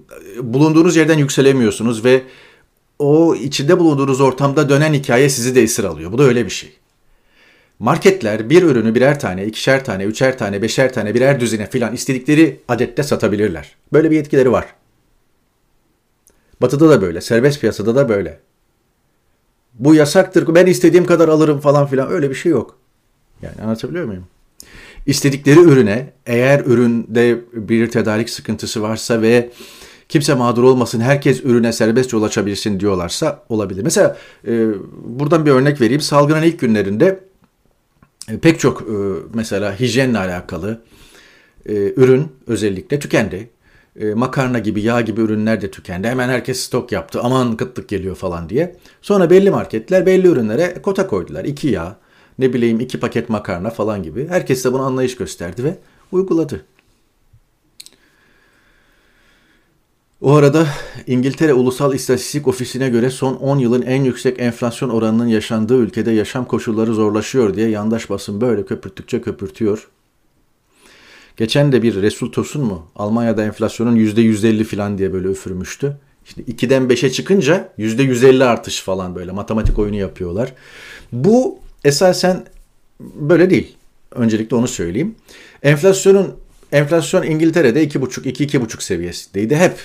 bulunduğunuz 0.53 0.95
yerden 0.95 1.17
yükselemiyorsunuz 1.17 2.05
ve 2.05 2.21
o 2.99 3.35
içinde 3.35 3.79
bulunduğunuz 3.79 4.21
ortamda 4.21 4.69
dönen 4.69 4.93
hikaye 4.93 5.29
sizi 5.29 5.55
de 5.55 5.61
esir 5.61 5.83
alıyor. 5.83 6.11
Bu 6.11 6.17
da 6.17 6.23
öyle 6.23 6.45
bir 6.45 6.49
şey. 6.49 6.77
Marketler 7.79 8.49
bir 8.49 8.63
ürünü 8.63 8.95
birer 8.95 9.19
tane, 9.19 9.45
ikişer 9.45 9.85
tane, 9.85 10.03
üçer 10.03 10.37
tane, 10.37 10.61
beşer 10.61 10.93
tane, 10.93 11.13
birer 11.13 11.39
düzine 11.39 11.69
filan 11.69 11.93
istedikleri 11.93 12.59
adette 12.67 13.03
satabilirler. 13.03 13.75
Böyle 13.93 14.11
bir 14.11 14.15
yetkileri 14.15 14.51
var. 14.51 14.65
Batı'da 16.61 16.89
da 16.89 17.01
böyle, 17.01 17.21
serbest 17.21 17.61
piyasada 17.61 17.95
da 17.95 18.09
böyle. 18.09 18.39
Bu 19.79 19.95
yasaktır, 19.95 20.55
ben 20.55 20.65
istediğim 20.65 21.05
kadar 21.05 21.29
alırım 21.29 21.59
falan 21.59 21.87
filan 21.87 22.11
öyle 22.11 22.29
bir 22.29 22.35
şey 22.35 22.51
yok. 22.51 22.75
Yani 23.41 23.55
anlatabiliyor 23.63 24.05
muyum? 24.05 24.23
İstedikleri 25.05 25.59
ürüne 25.59 26.13
eğer 26.25 26.59
üründe 26.65 27.39
bir 27.53 27.91
tedarik 27.91 28.29
sıkıntısı 28.29 28.81
varsa 28.81 29.21
ve 29.21 29.49
kimse 30.09 30.33
mağdur 30.33 30.63
olmasın, 30.63 31.01
herkes 31.01 31.43
ürüne 31.43 31.73
serbestçe 31.73 32.17
ulaşabilsin 32.17 32.79
diyorlarsa 32.79 33.43
olabilir. 33.49 33.83
Mesela 33.83 34.17
e, 34.47 34.67
buradan 35.05 35.45
bir 35.45 35.51
örnek 35.51 35.81
vereyim. 35.81 36.01
Salgının 36.01 36.41
ilk 36.41 36.59
günlerinde 36.59 37.19
e, 38.31 38.37
pek 38.37 38.59
çok 38.59 38.81
e, 38.81 38.85
mesela 39.33 39.79
hijyenle 39.79 40.17
alakalı 40.17 40.81
e, 41.65 41.73
ürün 41.73 42.27
özellikle 42.47 42.99
tükendi. 42.99 43.49
Makarna 44.15 44.59
gibi, 44.59 44.81
yağ 44.81 45.01
gibi 45.01 45.21
ürünler 45.21 45.61
de 45.61 45.71
tükendi. 45.71 46.07
Hemen 46.07 46.29
herkes 46.29 46.59
stok 46.59 46.91
yaptı. 46.91 47.19
Aman 47.23 47.57
kıtlık 47.57 47.89
geliyor 47.89 48.15
falan 48.15 48.49
diye. 48.49 48.75
Sonra 49.01 49.29
belli 49.29 49.51
marketler 49.51 50.05
belli 50.05 50.27
ürünlere 50.27 50.81
kota 50.81 51.07
koydular. 51.07 51.45
İki 51.45 51.67
yağ, 51.67 51.97
ne 52.39 52.53
bileyim 52.53 52.79
iki 52.79 52.99
paket 52.99 53.29
makarna 53.29 53.69
falan 53.69 54.03
gibi. 54.03 54.27
Herkes 54.27 54.65
de 54.65 54.73
buna 54.73 54.83
anlayış 54.83 55.15
gösterdi 55.17 55.63
ve 55.63 55.77
uyguladı. 56.11 56.65
O 60.21 60.33
arada 60.33 60.67
İngiltere 61.07 61.53
Ulusal 61.53 61.93
İstatistik 61.93 62.47
Ofisi'ne 62.47 62.89
göre 62.89 63.09
son 63.09 63.35
10 63.35 63.57
yılın 63.57 63.81
en 63.81 64.03
yüksek 64.03 64.39
enflasyon 64.39 64.89
oranının 64.89 65.27
yaşandığı 65.27 65.77
ülkede 65.77 66.11
yaşam 66.11 66.45
koşulları 66.45 66.93
zorlaşıyor 66.93 67.53
diye 67.53 67.69
yandaş 67.69 68.09
basın 68.09 68.41
böyle 68.41 68.65
köpürttükçe 68.65 69.21
köpürtüyor. 69.21 69.89
Geçen 71.37 71.71
de 71.71 71.83
bir 71.83 72.01
Resul 72.01 72.31
Tosun 72.31 72.63
mu? 72.63 72.85
Almanya'da 72.95 73.43
enflasyonun 73.43 73.95
%150 73.95 74.63
falan 74.63 74.97
diye 74.97 75.13
böyle 75.13 75.27
üfürmüştü. 75.27 75.97
İşte 76.25 76.41
2'den 76.41 76.83
5'e 76.83 77.09
çıkınca 77.09 77.73
%150 77.79 78.43
artış 78.43 78.81
falan 78.81 79.15
böyle 79.15 79.31
matematik 79.31 79.79
oyunu 79.79 79.95
yapıyorlar. 79.95 80.53
Bu 81.11 81.59
esasen 81.83 82.45
böyle 82.99 83.49
değil. 83.49 83.75
Öncelikle 84.11 84.55
onu 84.55 84.67
söyleyeyim. 84.67 85.15
Enflasyonun 85.63 86.33
Enflasyon 86.71 87.23
İngiltere'de 87.23 87.83
2,5-2-2,5 87.83 88.83
seviyesindeydi. 88.83 89.55
Hep 89.55 89.79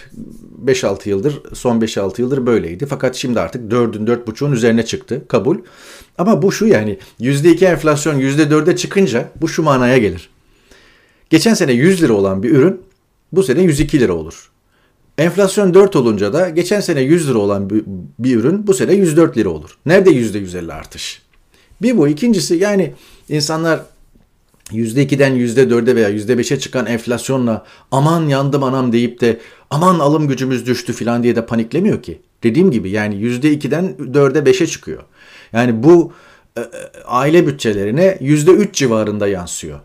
5-6 0.67 1.09
yıldır, 1.09 1.43
son 1.55 1.81
5-6 1.81 2.21
yıldır 2.21 2.47
böyleydi. 2.47 2.87
Fakat 2.87 3.17
şimdi 3.17 3.41
artık 3.41 3.73
4'ün 3.73 4.07
4,5'un 4.07 4.53
üzerine 4.53 4.85
çıktı. 4.85 5.23
Kabul. 5.29 5.59
Ama 6.19 6.43
bu 6.43 6.53
şu 6.53 6.67
yani 6.67 6.99
%2 7.21 7.65
enflasyon 7.65 8.21
%4'e 8.21 8.77
çıkınca 8.77 9.29
bu 9.41 9.49
şu 9.49 9.63
manaya 9.63 9.99
gelir. 9.99 10.32
Geçen 11.33 11.55
sene 11.55 11.73
100 11.73 12.03
lira 12.03 12.13
olan 12.13 12.43
bir 12.43 12.51
ürün 12.51 12.81
bu 13.33 13.43
sene 13.43 13.63
102 13.63 14.01
lira 14.01 14.13
olur. 14.13 14.51
Enflasyon 15.19 15.75
4 15.75 15.97
olunca 15.97 16.33
da 16.33 16.49
geçen 16.49 16.81
sene 16.81 17.01
100 17.01 17.29
lira 17.29 17.39
olan 17.39 17.71
bir, 17.71 17.85
bir 18.19 18.37
ürün 18.37 18.67
bu 18.67 18.75
sene 18.75 18.93
104 18.93 19.37
lira 19.37 19.49
olur. 19.49 19.79
Nerede 19.87 20.11
%150 20.11 20.73
artış? 20.73 21.23
Bir 21.83 21.99
bu. 21.99 22.09
ikincisi 22.09 22.55
yani 22.55 22.95
insanlar 23.29 23.81
%2'den 24.71 25.37
%4'e 25.37 25.97
veya 25.97 26.11
%5'e 26.11 26.59
çıkan 26.59 26.87
enflasyonla 26.87 27.65
aman 27.91 28.29
yandım 28.29 28.63
anam 28.63 28.93
deyip 28.93 29.21
de 29.21 29.41
aman 29.71 29.99
alım 29.99 30.29
gücümüz 30.29 30.67
düştü 30.67 30.93
falan 30.93 31.23
diye 31.23 31.37
de 31.37 31.47
paniklemiyor 31.47 32.03
ki. 32.03 32.21
Dediğim 32.43 32.71
gibi 32.71 32.91
yani 32.91 33.15
%2'den 33.15 33.95
4'e 33.99 34.51
5'e 34.51 34.67
çıkıyor. 34.67 35.03
Yani 35.53 35.83
bu 35.83 36.13
e, 36.57 36.61
e 36.61 36.67
aile 37.05 37.47
bütçelerine 37.47 38.19
%3 38.21 38.73
civarında 38.73 39.29
yansıyor. 39.29 39.81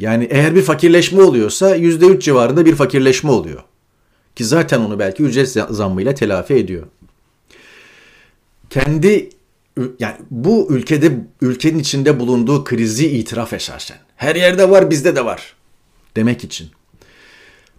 Yani 0.00 0.28
eğer 0.30 0.54
bir 0.54 0.62
fakirleşme 0.62 1.22
oluyorsa 1.22 1.76
%3 1.76 2.20
civarında 2.20 2.66
bir 2.66 2.74
fakirleşme 2.74 3.30
oluyor. 3.30 3.62
Ki 4.36 4.44
zaten 4.44 4.80
onu 4.80 4.98
belki 4.98 5.22
ücret 5.22 5.48
zammıyla 5.48 6.14
telafi 6.14 6.54
ediyor. 6.54 6.86
Kendi 8.70 9.30
yani 9.98 10.14
bu 10.30 10.66
ülkede 10.70 11.12
ülkenin 11.40 11.78
içinde 11.78 12.20
bulunduğu 12.20 12.64
krizi 12.64 13.06
itiraf 13.06 13.52
esasen. 13.52 13.96
Her 14.16 14.36
yerde 14.36 14.70
var 14.70 14.90
bizde 14.90 15.16
de 15.16 15.24
var 15.24 15.54
demek 16.16 16.44
için. 16.44 16.68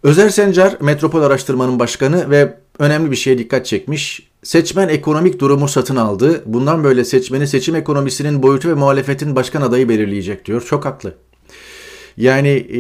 Özer 0.03 0.29
Sencar 0.29 0.77
Metropol 0.81 1.21
Araştırma'nın 1.21 1.79
başkanı 1.79 2.29
ve 2.29 2.57
önemli 2.79 3.11
bir 3.11 3.15
şeye 3.15 3.37
dikkat 3.37 3.65
çekmiş. 3.65 4.29
Seçmen 4.43 4.89
ekonomik 4.89 5.39
durumu 5.39 5.67
satın 5.67 5.95
aldı. 5.95 6.43
Bundan 6.45 6.83
böyle 6.83 7.05
seçmeni 7.05 7.47
seçim 7.47 7.75
ekonomisinin 7.75 8.43
boyutu 8.43 8.69
ve 8.69 8.73
muhalefetin 8.73 9.35
başkan 9.35 9.61
adayı 9.61 9.89
belirleyecek 9.89 10.45
diyor. 10.45 10.65
Çok 10.65 10.85
haklı. 10.85 11.15
Yani 12.21 12.49
e, 12.49 12.77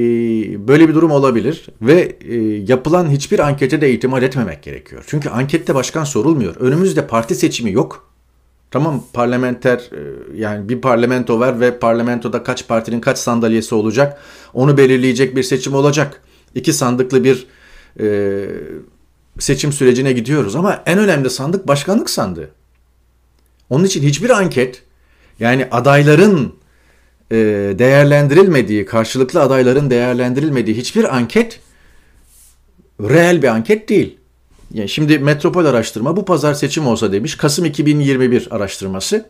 böyle 0.67 0.89
bir 0.89 0.93
durum 0.93 1.11
olabilir 1.11 1.65
ve 1.81 2.15
e, 2.29 2.35
yapılan 2.67 3.09
hiçbir 3.09 3.39
ankete 3.39 3.81
de 3.81 3.93
itimat 3.93 4.23
etmemek 4.23 4.63
gerekiyor. 4.63 5.03
Çünkü 5.07 5.29
ankette 5.29 5.75
başkan 5.75 6.03
sorulmuyor. 6.03 6.55
Önümüzde 6.55 7.07
parti 7.07 7.35
seçimi 7.35 7.71
yok. 7.71 8.11
Tamam 8.71 9.03
parlamenter 9.13 9.77
e, 9.77 9.99
yani 10.35 10.69
bir 10.69 10.81
parlamento 10.81 11.39
var 11.39 11.59
ve 11.59 11.79
parlamentoda 11.79 12.43
kaç 12.43 12.67
partinin 12.67 13.01
kaç 13.01 13.17
sandalyesi 13.17 13.75
olacak 13.75 14.21
onu 14.53 14.77
belirleyecek 14.77 15.35
bir 15.35 15.43
seçim 15.43 15.73
olacak. 15.73 16.21
İki 16.55 16.73
sandıklı 16.73 17.23
bir 17.23 17.47
e, 17.99 18.45
seçim 19.39 19.73
sürecine 19.73 20.13
gidiyoruz 20.13 20.55
ama 20.55 20.83
en 20.85 20.99
önemli 20.99 21.29
sandık 21.29 21.67
başkanlık 21.67 22.09
sandığı. 22.09 22.49
Onun 23.69 23.83
için 23.83 24.03
hiçbir 24.03 24.29
anket 24.29 24.83
yani 25.39 25.67
adayların 25.71 26.60
değerlendirilmediği, 27.79 28.85
karşılıklı 28.85 29.41
adayların 29.41 29.89
değerlendirilmediği 29.89 30.77
hiçbir 30.77 31.15
anket 31.15 31.59
reel 33.01 33.41
bir 33.41 33.47
anket 33.47 33.89
değil. 33.89 34.17
Yani 34.73 34.89
şimdi 34.89 35.19
Metropol 35.19 35.65
araştırma 35.65 36.17
bu 36.17 36.25
pazar 36.25 36.53
seçim 36.53 36.87
olsa 36.87 37.11
demiş. 37.11 37.35
Kasım 37.35 37.65
2021 37.65 38.47
araştırması. 38.51 39.25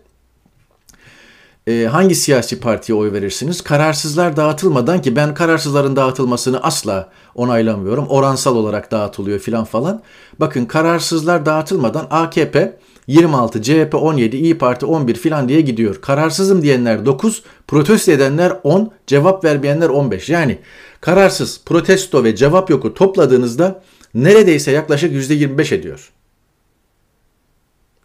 Ee, 1.68 1.88
hangi 1.92 2.16
siyasi 2.16 2.60
partiye 2.60 2.98
oy 2.98 3.12
verirsiniz? 3.14 3.62
Kararsızlar 3.62 4.38
dağıtılmadan 4.38 5.02
ki 5.02 5.16
ben 5.16 5.34
kararsızların 5.34 5.96
dağıtılmasını 5.96 6.64
asla 6.64 7.10
onaylamıyorum. 7.36 8.08
Oransal 8.08 8.56
olarak 8.56 8.92
dağıtılıyor 8.92 9.40
filan 9.40 9.64
falan. 9.64 10.02
Bakın 10.40 10.66
kararsızlar 10.66 11.46
dağıtılmadan 11.46 12.08
AKP 12.10 12.78
26, 13.08 13.62
CHP 13.62 13.96
17, 13.96 14.38
İyi 14.38 14.58
Parti 14.58 14.86
11 14.86 15.16
filan 15.16 15.50
diye 15.50 15.62
gidiyor. 15.62 16.02
Kararsızım 16.02 16.62
diyenler 16.62 17.06
9, 17.06 17.44
protesto 17.68 18.12
edenler 18.12 18.54
10, 18.64 18.92
cevap 19.08 19.44
vermeyenler 19.44 19.90
15. 19.90 20.30
Yani 20.30 20.60
kararsız, 21.02 21.62
protesto 21.66 22.24
ve 22.24 22.36
cevap 22.36 22.70
yoku 22.70 22.94
topladığınızda 22.94 23.84
neredeyse 24.14 24.72
yaklaşık 24.72 25.14
%25 25.14 25.76
ediyor. 25.76 26.12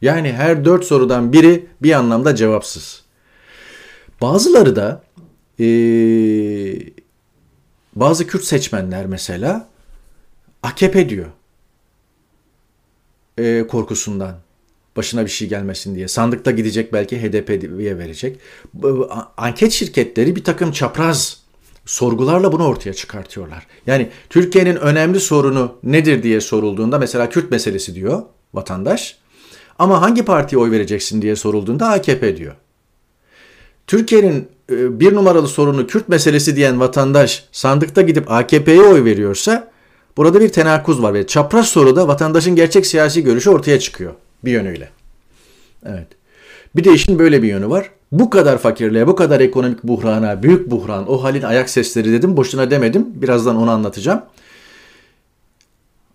Yani 0.00 0.32
her 0.32 0.64
4 0.64 0.84
sorudan 0.84 1.32
biri 1.32 1.66
bir 1.82 1.92
anlamda 1.92 2.34
cevapsız. 2.34 3.02
Bazıları 4.20 4.76
da 4.76 5.02
ee, 5.60 5.66
bazı 7.96 8.26
Kürt 8.26 8.44
seçmenler 8.44 9.06
mesela 9.06 9.68
AKP 10.62 11.08
diyor 11.08 11.26
e, 13.38 13.66
korkusundan 13.66 14.36
başına 14.96 15.24
bir 15.24 15.30
şey 15.30 15.48
gelmesin 15.48 15.94
diye. 15.94 16.08
Sandıkta 16.08 16.50
gidecek 16.50 16.92
belki 16.92 17.22
HDP'ye 17.22 17.98
verecek. 17.98 18.38
Anket 19.36 19.72
şirketleri 19.72 20.36
bir 20.36 20.44
takım 20.44 20.72
çapraz 20.72 21.46
sorgularla 21.86 22.52
bunu 22.52 22.66
ortaya 22.66 22.94
çıkartıyorlar. 22.94 23.66
Yani 23.86 24.08
Türkiye'nin 24.30 24.76
önemli 24.76 25.20
sorunu 25.20 25.74
nedir 25.82 26.22
diye 26.22 26.40
sorulduğunda 26.40 26.98
mesela 26.98 27.28
Kürt 27.28 27.50
meselesi 27.50 27.94
diyor 27.94 28.22
vatandaş. 28.54 29.18
Ama 29.78 30.02
hangi 30.02 30.24
partiye 30.24 30.62
oy 30.62 30.70
vereceksin 30.70 31.22
diye 31.22 31.36
sorulduğunda 31.36 31.88
AKP 31.88 32.36
diyor. 32.36 32.54
Türkiye'nin 33.86 34.48
e, 34.70 35.00
bir 35.00 35.14
numaralı 35.14 35.48
sorunu 35.48 35.86
Kürt 35.86 36.08
meselesi 36.08 36.56
diyen 36.56 36.80
vatandaş 36.80 37.44
sandıkta 37.52 38.02
gidip 38.02 38.30
AKP'ye 38.30 38.82
oy 38.82 39.04
veriyorsa 39.04 39.70
burada 40.16 40.40
bir 40.40 40.48
tenakuz 40.48 41.02
var 41.02 41.14
ve 41.14 41.26
çapraz 41.26 41.68
soruda 41.68 42.08
vatandaşın 42.08 42.56
gerçek 42.56 42.86
siyasi 42.86 43.24
görüşü 43.24 43.50
ortaya 43.50 43.80
çıkıyor 43.80 44.12
bir 44.44 44.52
yönüyle. 44.52 44.88
Evet. 45.86 46.06
Bir 46.76 46.84
de 46.84 46.92
işin 46.92 47.18
böyle 47.18 47.42
bir 47.42 47.48
yönü 47.48 47.70
var. 47.70 47.90
Bu 48.12 48.30
kadar 48.30 48.58
fakirliğe, 48.58 49.06
bu 49.06 49.16
kadar 49.16 49.40
ekonomik 49.40 49.82
buhrana, 49.82 50.42
büyük 50.42 50.70
buhran, 50.70 51.10
o 51.10 51.22
halin 51.22 51.42
ayak 51.42 51.70
sesleri 51.70 52.12
dedim, 52.12 52.36
boşuna 52.36 52.70
demedim. 52.70 53.06
Birazdan 53.14 53.56
onu 53.56 53.70
anlatacağım. 53.70 54.22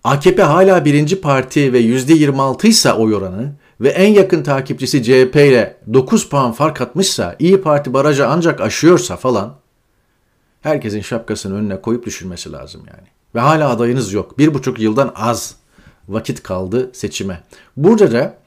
AKP 0.03 0.43
hala 0.43 0.85
birinci 0.85 1.21
parti 1.21 1.73
ve 1.73 1.81
%26 1.81 2.67
ise 2.67 2.93
oy 2.93 3.15
oranı 3.15 3.51
ve 3.81 3.89
en 3.89 4.07
yakın 4.07 4.43
takipçisi 4.43 5.03
CHP 5.03 5.35
ile 5.35 5.77
9 5.93 6.29
puan 6.29 6.51
fark 6.51 6.81
atmışsa, 6.81 7.35
İyi 7.39 7.61
Parti 7.61 7.93
barajı 7.93 8.27
ancak 8.27 8.61
aşıyorsa 8.61 9.17
falan 9.17 9.55
herkesin 10.61 11.01
şapkasını 11.01 11.55
önüne 11.55 11.81
koyup 11.81 12.05
düşünmesi 12.05 12.51
lazım 12.51 12.81
yani. 12.87 13.07
Ve 13.35 13.39
hala 13.39 13.69
adayınız 13.69 14.13
yok. 14.13 14.37
Bir 14.37 14.53
buçuk 14.53 14.79
yıldan 14.79 15.11
az 15.15 15.55
vakit 16.09 16.43
kaldı 16.43 16.89
seçime. 16.93 17.43
Burada 17.77 18.11
da 18.11 18.37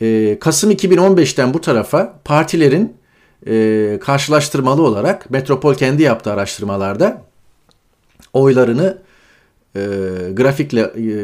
e, 0.00 0.38
Kasım 0.38 0.70
2015'ten 0.70 1.54
bu 1.54 1.60
tarafa 1.60 2.20
partilerin 2.24 2.96
e, 3.46 3.98
karşılaştırmalı 4.02 4.82
olarak 4.82 5.30
Metropol 5.30 5.74
kendi 5.74 6.02
yaptığı 6.02 6.32
araştırmalarda 6.32 7.22
oylarını 8.32 8.98
e, 9.76 9.80
grafikle 10.32 10.80
e, 10.80 11.14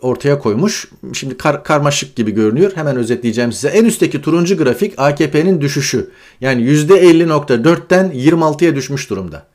ortaya 0.00 0.38
koymuş. 0.38 0.88
Şimdi 1.12 1.36
kar, 1.36 1.64
karmaşık 1.64 2.16
gibi 2.16 2.30
görünüyor. 2.30 2.72
Hemen 2.74 2.96
özetleyeceğim 2.96 3.52
size. 3.52 3.68
En 3.68 3.84
üstteki 3.84 4.22
turuncu 4.22 4.56
grafik 4.56 4.94
AKP'nin 4.98 5.60
düşüşü. 5.60 6.10
Yani 6.40 6.62
%50.4'ten 6.62 8.10
26'ya 8.10 8.76
düşmüş 8.76 9.10
durumda. 9.10 9.46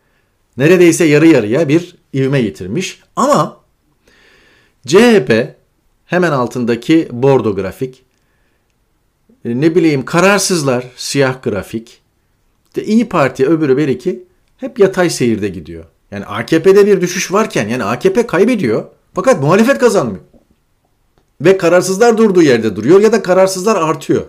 Neredeyse 0.57 1.05
yarı 1.05 1.27
yarıya 1.27 1.69
bir 1.69 1.95
ivme 2.13 2.39
yitirmiş. 2.39 2.99
Ama 3.15 3.64
CHP 4.87 5.55
hemen 6.05 6.31
altındaki 6.31 7.09
bordo 7.11 7.55
grafik. 7.55 8.03
E, 9.45 9.61
ne 9.61 9.75
bileyim 9.75 10.05
kararsızlar 10.05 10.85
siyah 10.95 11.43
grafik. 11.43 12.01
İşte 12.67 12.83
İyi 12.83 13.09
Parti 13.09 13.47
öbürü 13.47 13.77
belki 13.77 14.23
hep 14.57 14.79
yatay 14.79 15.09
seyirde 15.09 15.47
gidiyor. 15.47 15.85
Yani 16.11 16.25
AKP'de 16.25 16.87
bir 16.87 17.01
düşüş 17.01 17.31
varken 17.31 17.67
yani 17.67 17.83
AKP 17.83 18.27
kaybediyor 18.27 18.85
fakat 19.13 19.41
muhalefet 19.41 19.77
kazanmıyor. 19.77 20.23
Ve 21.41 21.57
kararsızlar 21.57 22.17
durduğu 22.17 22.41
yerde 22.41 22.75
duruyor 22.75 23.01
ya 23.01 23.11
da 23.11 23.21
kararsızlar 23.21 23.75
artıyor. 23.75 24.25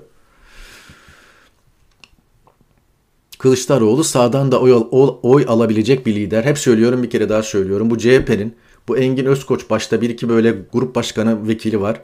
Kılıçdaroğlu 3.38 4.04
sağdan 4.04 4.52
da 4.52 4.60
oy, 4.60 4.86
oy 5.22 5.44
alabilecek 5.48 6.06
bir 6.06 6.14
lider. 6.14 6.44
Hep 6.44 6.58
söylüyorum 6.58 7.02
bir 7.02 7.10
kere 7.10 7.28
daha 7.28 7.42
söylüyorum. 7.42 7.90
Bu 7.90 7.98
CHP'nin 7.98 8.56
bu 8.88 8.98
Engin 8.98 9.26
Özkoç 9.26 9.70
başta 9.70 10.00
bir 10.00 10.10
iki 10.10 10.28
böyle 10.28 10.54
grup 10.72 10.94
başkanı 10.94 11.48
vekili 11.48 11.80
var. 11.80 12.02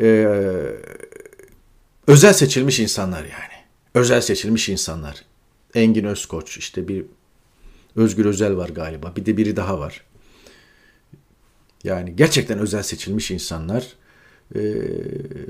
Ee, 0.00 0.26
özel 2.06 2.32
seçilmiş 2.32 2.80
insanlar 2.80 3.22
yani. 3.22 3.64
Özel 3.94 4.20
seçilmiş 4.20 4.68
insanlar. 4.68 5.24
Engin 5.74 6.04
Özkoç 6.04 6.56
işte 6.56 6.88
bir 6.88 7.04
Özgür 7.96 8.24
Özel 8.24 8.56
var 8.56 8.68
galiba. 8.68 9.12
Bir 9.16 9.26
de 9.26 9.36
biri 9.36 9.56
daha 9.56 9.78
var. 9.78 10.04
Yani 11.84 12.16
gerçekten 12.16 12.58
özel 12.58 12.82
seçilmiş 12.82 13.30
insanlar 13.30 13.86
e, 14.54 14.60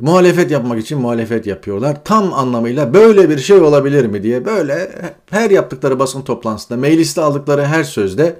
muhalefet 0.01 0.51
yapmak 0.51 0.81
için 0.81 0.99
muhalefet 0.99 1.47
yapıyorlar. 1.47 2.05
Tam 2.05 2.33
anlamıyla 2.33 2.95
böyle 2.95 3.31
bir 3.31 3.39
şey 3.39 3.57
olabilir 3.57 4.05
mi 4.07 4.23
diye 4.23 4.45
böyle 4.45 4.93
her 5.31 5.51
yaptıkları 5.51 5.99
basın 5.99 6.23
toplantısında, 6.23 6.79
mecliste 6.79 7.21
aldıkları 7.21 7.65
her 7.65 7.85
sözde 7.85 8.37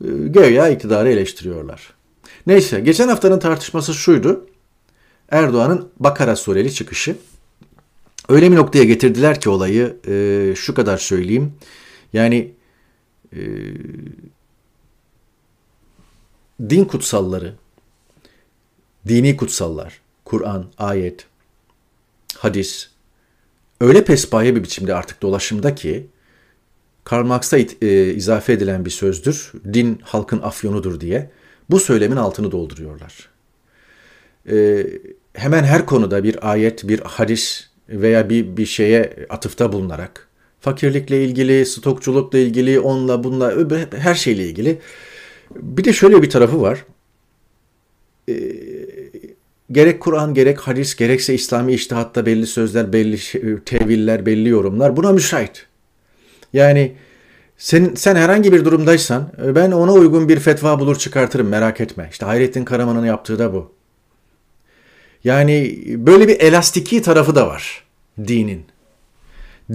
göya 0.00 0.68
iktidarı 0.68 1.08
eleştiriyorlar. 1.08 1.94
Neyse 2.46 2.80
geçen 2.80 3.08
haftanın 3.08 3.38
tartışması 3.38 3.94
şuydu. 3.94 4.46
Erdoğan'ın 5.30 5.88
Bakara 6.00 6.36
sureli 6.36 6.74
çıkışı. 6.74 7.16
Öyle 8.28 8.50
bir 8.50 8.56
noktaya 8.56 8.84
getirdiler 8.84 9.40
ki 9.40 9.48
olayı 9.48 9.96
e, 10.08 10.54
şu 10.56 10.74
kadar 10.74 10.98
söyleyeyim. 10.98 11.52
Yani 12.12 12.52
e, 13.32 13.40
din 16.70 16.84
kutsalları, 16.84 17.54
dini 19.08 19.36
kutsallar, 19.36 20.00
Kur'an, 20.24 20.66
ayet, 20.78 21.26
hadis 22.36 22.90
öyle 23.80 24.04
pespaye 24.04 24.56
bir 24.56 24.62
biçimde 24.62 24.94
artık 24.94 25.22
dolaşımda 25.22 25.74
ki 25.74 26.06
Karl 27.04 27.24
Marx'ta 27.24 27.58
e, 27.58 28.14
izafe 28.14 28.52
edilen 28.52 28.84
bir 28.84 28.90
sözdür. 28.90 29.52
Din 29.72 30.00
halkın 30.02 30.40
afyonudur 30.42 31.00
diye. 31.00 31.30
Bu 31.70 31.80
söylemin 31.80 32.16
altını 32.16 32.52
dolduruyorlar. 32.52 33.28
E, 34.50 34.86
hemen 35.34 35.64
her 35.64 35.86
konuda 35.86 36.24
bir 36.24 36.50
ayet, 36.50 36.88
bir 36.88 37.00
hadis 37.00 37.68
veya 37.88 38.30
bir, 38.30 38.56
bir 38.56 38.66
şeye 38.66 39.26
atıfta 39.28 39.72
bulunarak 39.72 40.28
fakirlikle 40.64 41.24
ilgili, 41.24 41.66
stokçulukla 41.66 42.38
ilgili, 42.38 42.80
onunla 42.80 43.24
bununla 43.24 43.54
her 43.96 44.14
şeyle 44.14 44.44
ilgili. 44.44 44.78
Bir 45.54 45.84
de 45.84 45.92
şöyle 45.92 46.22
bir 46.22 46.30
tarafı 46.30 46.60
var. 46.60 46.84
E, 48.28 48.34
gerek 49.72 50.00
Kur'an, 50.00 50.34
gerek 50.34 50.60
hadis, 50.60 50.96
gerekse 50.96 51.34
İslami 51.34 51.72
iştihatta 51.72 52.26
belli 52.26 52.46
sözler, 52.46 52.92
belli 52.92 53.18
teviller, 53.64 54.26
belli 54.26 54.48
yorumlar 54.48 54.96
buna 54.96 55.12
müsait. 55.12 55.66
Yani 56.54 56.92
sen, 57.58 57.94
sen 57.94 58.16
herhangi 58.16 58.52
bir 58.52 58.64
durumdaysan 58.64 59.32
e, 59.44 59.54
ben 59.54 59.70
ona 59.70 59.92
uygun 59.92 60.28
bir 60.28 60.40
fetva 60.40 60.80
bulur 60.80 60.96
çıkartırım 60.96 61.48
merak 61.48 61.80
etme. 61.80 62.08
İşte 62.10 62.26
Hayrettin 62.26 62.64
Karaman'ın 62.64 63.06
yaptığı 63.06 63.38
da 63.38 63.54
bu. 63.54 63.72
Yani 65.24 65.84
böyle 65.86 66.28
bir 66.28 66.40
elastiki 66.40 67.02
tarafı 67.02 67.34
da 67.34 67.46
var 67.46 67.84
dinin. 68.28 68.64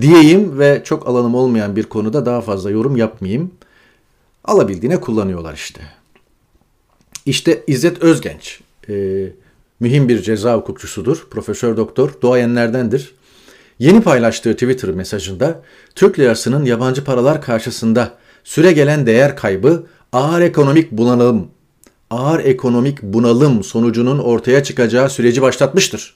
Diyeyim 0.02 0.60
ve 0.60 0.82
çok 0.84 1.08
alanım 1.08 1.36
olmayan 1.36 1.76
bir 1.76 1.84
konuda 1.84 2.26
daha 2.26 2.42
fazla 2.42 2.72
yorum 2.72 2.98
yapmayayım. 2.98 3.52
Alabildiğine 4.46 5.00
kullanıyorlar 5.00 5.54
işte. 5.54 5.82
İşte 7.26 7.64
İzzet 7.68 8.04
Özgenç, 8.04 8.62
e, 8.90 9.26
mühim 9.80 10.10
bir 10.10 10.22
ceza 10.22 10.56
hukukçusudur, 10.56 11.28
profesör 11.30 11.78
doktor, 11.78 12.14
doğayenlerdendir. 12.22 13.16
Yeni 13.80 14.02
paylaştığı 14.02 14.54
Twitter 14.54 14.90
mesajında 14.90 15.62
Türk 15.96 16.20
lirasının 16.20 16.66
yabancı 16.66 17.04
paralar 17.04 17.42
karşısında 17.42 18.12
süre 18.44 18.72
gelen 18.72 19.06
değer 19.06 19.36
kaybı 19.36 19.84
ağır 20.14 20.42
ekonomik 20.42 20.92
bunalım, 20.92 21.48
ağır 22.10 22.40
ekonomik 22.40 23.04
bunalım 23.04 23.64
sonucunun 23.64 24.20
ortaya 24.20 24.64
çıkacağı 24.64 25.10
süreci 25.10 25.42
başlatmıştır. 25.42 26.16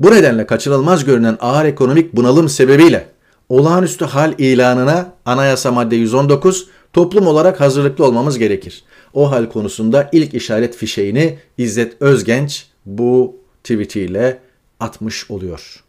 Bu 0.00 0.10
nedenle 0.10 0.46
kaçınılmaz 0.46 1.04
görünen 1.04 1.36
ağır 1.40 1.64
ekonomik 1.64 2.16
bunalım 2.16 2.48
sebebiyle 2.48 3.08
olağanüstü 3.48 4.04
hal 4.04 4.34
ilanına 4.38 5.12
anayasa 5.24 5.72
madde 5.72 5.96
119 5.96 6.68
toplum 6.92 7.26
olarak 7.26 7.60
hazırlıklı 7.60 8.04
olmamız 8.04 8.38
gerekir. 8.38 8.84
O 9.14 9.30
hal 9.30 9.46
konusunda 9.48 10.08
ilk 10.12 10.34
işaret 10.34 10.76
fişeğini 10.76 11.38
İzzet 11.58 12.02
Özgenç 12.02 12.66
bu 12.86 13.36
tweetiyle 13.62 14.40
atmış 14.80 15.30
oluyor. 15.30 15.83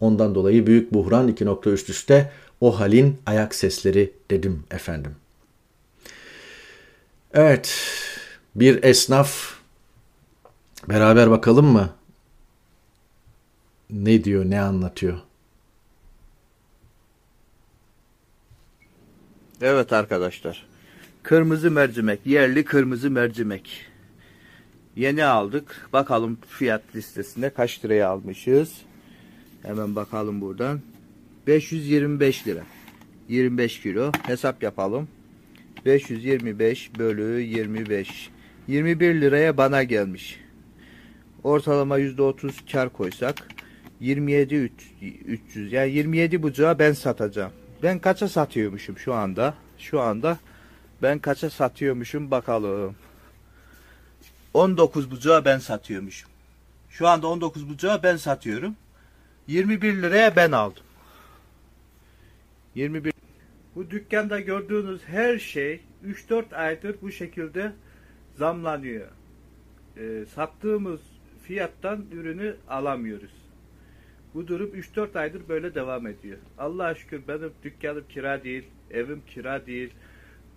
Ondan 0.00 0.34
dolayı 0.34 0.66
büyük 0.66 0.94
buhran 0.94 1.28
iki 1.28 1.44
nokta 1.44 1.70
üst 1.70 1.90
üste 1.90 2.32
o 2.60 2.80
halin 2.80 3.18
ayak 3.26 3.54
sesleri 3.54 4.12
dedim 4.30 4.64
efendim. 4.70 5.16
Evet. 7.34 7.76
Bir 8.54 8.84
esnaf 8.84 9.54
beraber 10.88 11.30
bakalım 11.30 11.66
mı? 11.66 11.90
Ne 13.90 14.24
diyor, 14.24 14.44
ne 14.44 14.60
anlatıyor? 14.60 15.18
Evet 19.60 19.92
arkadaşlar. 19.92 20.66
Kırmızı 21.22 21.70
mercimek, 21.70 22.26
yerli 22.26 22.64
kırmızı 22.64 23.10
mercimek. 23.10 23.86
Yeni 24.96 25.24
aldık. 25.24 25.88
Bakalım 25.92 26.38
fiyat 26.48 26.82
listesinde 26.94 27.50
kaç 27.50 27.84
liraya 27.84 28.08
almışız. 28.08 28.72
Hemen 29.62 29.96
bakalım 29.96 30.40
buradan. 30.40 30.80
525 31.46 32.46
lira. 32.46 32.62
25 33.28 33.80
kilo. 33.80 34.12
Hesap 34.22 34.62
yapalım. 34.62 35.08
525 35.84 36.90
bölü 36.98 37.40
25. 37.40 38.30
21 38.68 39.20
liraya 39.20 39.56
bana 39.56 39.82
gelmiş. 39.82 40.40
Ortalama 41.44 41.98
%30 41.98 42.72
kar 42.72 42.88
koysak 42.88 43.48
27 44.00 44.70
300 45.26 45.72
yani 45.72 45.90
27 45.90 46.42
bucağı 46.42 46.78
ben 46.78 46.92
satacağım. 46.92 47.52
Ben 47.82 47.98
kaça 47.98 48.28
satıyormuşum 48.28 48.98
şu 48.98 49.14
anda? 49.14 49.54
Şu 49.78 50.00
anda 50.00 50.38
ben 51.02 51.18
kaça 51.18 51.50
satıyormuşum 51.50 52.30
bakalım. 52.30 52.94
19 54.54 55.10
bucağı 55.10 55.44
ben 55.44 55.58
satıyormuşum. 55.58 56.30
Şu 56.90 57.08
anda 57.08 57.26
19 57.26 57.68
bucağı 57.68 58.02
ben 58.02 58.16
satıyorum. 58.16 58.76
21 59.48 60.02
liraya 60.02 60.36
ben 60.36 60.52
aldım. 60.52 60.82
21 62.74 63.12
Bu 63.74 63.90
dükkanda 63.90 64.40
gördüğünüz 64.40 65.02
her 65.06 65.38
şey 65.38 65.80
3-4 66.06 66.56
aydır 66.56 66.96
bu 67.02 67.10
şekilde 67.10 67.72
zamlanıyor. 68.34 69.08
Ee, 69.96 70.24
sattığımız 70.34 71.00
fiyattan 71.42 72.04
ürünü 72.12 72.56
alamıyoruz. 72.68 73.32
Bu 74.34 74.48
durum 74.48 74.70
3-4 74.74 75.18
aydır 75.18 75.48
böyle 75.48 75.74
devam 75.74 76.06
ediyor. 76.06 76.38
Allah'a 76.58 76.94
şükür 76.94 77.22
benim 77.28 77.52
dükkanım 77.62 78.04
kira 78.08 78.44
değil, 78.44 78.64
evim 78.90 79.22
kira 79.26 79.66
değil. 79.66 79.90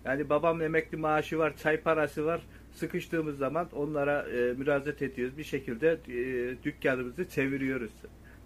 Yani 0.04 0.28
babam 0.28 0.62
emekli 0.62 0.96
maaşı 0.96 1.38
var, 1.38 1.56
çay 1.56 1.80
parası 1.80 2.24
var. 2.24 2.40
Sıkıştığımız 2.72 3.38
zaman 3.38 3.68
onlara 3.72 4.28
e, 4.28 4.52
müracaat 4.52 5.02
ediyoruz. 5.02 5.38
Bir 5.38 5.44
şekilde 5.44 5.98
e, 6.08 6.54
dükkanımızı 6.64 7.28
çeviriyoruz. 7.28 7.92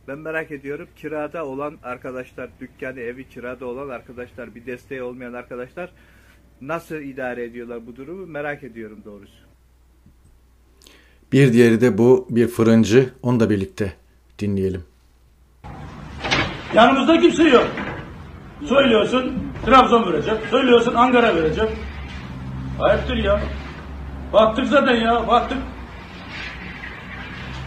Ben 0.09 0.19
merak 0.19 0.51
ediyorum 0.51 0.89
kirada 0.97 1.47
olan 1.47 1.79
arkadaşlar, 1.83 2.49
dükkanı, 2.61 3.01
evi 3.01 3.29
kirada 3.29 3.67
olan 3.67 3.89
arkadaşlar, 3.89 4.55
bir 4.55 4.67
desteği 4.67 5.03
olmayan 5.03 5.33
arkadaşlar 5.33 5.91
nasıl 6.61 6.97
idare 6.97 7.45
ediyorlar 7.45 7.87
bu 7.87 7.97
durumu 7.97 8.27
merak 8.27 8.65
ediyorum 8.65 8.99
doğrusu. 9.05 9.47
Bir 11.33 11.53
diğeri 11.53 11.81
de 11.81 11.99
bu 11.99 12.27
bir 12.31 12.49
fırıncı. 12.49 13.11
Onu 13.23 13.41
da 13.41 13.51
birlikte 13.51 13.93
dinleyelim. 14.39 14.85
Yanımızda 16.75 17.21
kimse 17.21 17.43
yok. 17.49 17.67
Söylüyorsun 18.65 19.33
Trabzon 19.67 20.13
vereceğim. 20.13 20.39
Söylüyorsun 20.51 20.95
Ankara 20.95 21.37
vereceğim. 21.37 21.71
Ayıptır 22.81 23.17
ya. 23.17 23.41
Baktık 24.33 24.67
zaten 24.67 24.95
ya 24.95 25.29
baktık. 25.29 25.59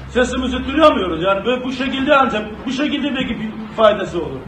Sesimizi 0.10 0.68
duyamıyoruz 0.68 1.24
yani 1.24 1.46
böyle 1.46 1.64
bu 1.64 1.72
şekilde 1.72 2.16
ancak 2.16 2.46
bu 2.66 2.72
şekilde 2.72 3.16
belki 3.16 3.40
bir 3.40 3.50
faydası 3.78 4.20
olur. 4.20 4.40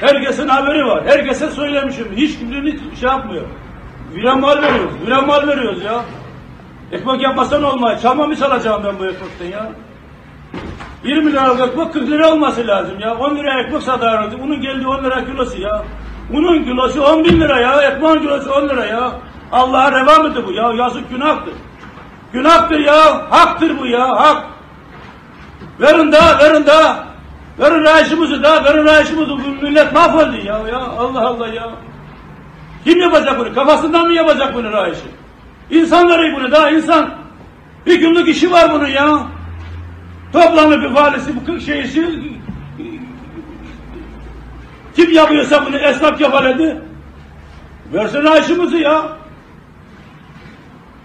Herkesin 0.00 0.48
haberi 0.48 0.86
var. 0.86 1.06
Herkese 1.06 1.50
söylemişim. 1.50 2.08
Hiç 2.16 2.38
kimsenin 2.38 2.94
şey 3.00 3.08
yapmıyor. 3.08 3.44
Viran 4.14 4.40
mal 4.40 4.62
veriyoruz. 4.62 4.94
Viran 5.06 5.26
mal 5.26 5.48
veriyoruz 5.48 5.82
ya. 5.82 6.04
Ekmek 6.92 7.20
yapmasan 7.20 7.62
olmaz. 7.62 8.02
Çalma 8.02 8.26
mı 8.26 8.36
çalacağım 8.36 8.82
ben 8.84 8.98
bu 8.98 9.06
ekmekten 9.06 9.46
ya? 9.46 9.72
20 11.04 11.32
liralık 11.32 11.68
ekmek 11.68 11.92
40 11.92 12.10
lira 12.10 12.32
olması 12.32 12.66
lazım 12.66 13.00
ya. 13.00 13.14
10 13.14 13.36
lira 13.36 13.60
ekmek 13.60 13.82
satarız. 13.82 14.34
Unun 14.34 14.60
geldiği 14.60 14.86
10 14.86 15.04
lira 15.04 15.24
kilosu 15.24 15.60
ya. 15.60 15.82
Unun 16.32 16.64
kilosu 16.64 17.02
10 17.02 17.24
bin 17.24 17.40
lira 17.40 17.60
ya. 17.60 17.82
Ekmeğin 17.82 18.18
kilosu 18.18 18.52
10 18.52 18.68
lira 18.68 18.84
ya. 18.84 19.12
Allah'a 19.52 19.92
reva 19.92 20.18
mıdır 20.18 20.46
bu 20.46 20.52
ya? 20.52 20.72
Yazık 20.72 21.10
günahtır. 21.10 21.54
Günahtır 22.34 22.78
ya. 22.78 23.26
Haktır 23.30 23.78
bu 23.78 23.86
ya. 23.86 24.08
Hak. 24.08 24.44
Verin 25.80 26.12
daha, 26.12 26.38
verin 26.38 26.66
daha. 26.66 27.06
Verin 27.58 27.84
rayışımızı 27.84 28.42
da, 28.42 28.64
verin 28.64 28.84
rayışımızı. 28.84 29.30
Bu 29.30 29.62
millet 29.62 29.92
mahvoldu 29.92 30.36
ya. 30.36 30.60
ya. 30.70 30.78
Allah 30.78 31.28
Allah 31.28 31.48
ya. 31.48 31.70
Kim 32.84 33.00
yapacak 33.00 33.38
bunu? 33.38 33.54
Kafasından 33.54 34.06
mı 34.06 34.12
yapacak 34.12 34.54
bunu 34.54 34.72
rayışı? 34.72 35.06
İnsan 35.70 36.08
bunu 36.36 36.50
daha 36.52 36.70
insan. 36.70 37.10
Bir 37.86 38.00
günlük 38.00 38.28
işi 38.28 38.52
var 38.52 38.72
bunun 38.72 38.88
ya. 38.88 39.18
Toplanır 40.32 40.82
bir 40.82 40.90
valisi 40.90 41.36
bu 41.36 41.44
kırk 41.44 41.62
şeysi 41.62 42.08
kim 44.96 45.12
yapıyorsa 45.12 45.66
bunu 45.66 45.76
esnaf 45.76 46.20
yapaladı. 46.20 46.82
Versene 47.92 48.30
aşımızı 48.30 48.76
ya. 48.76 49.23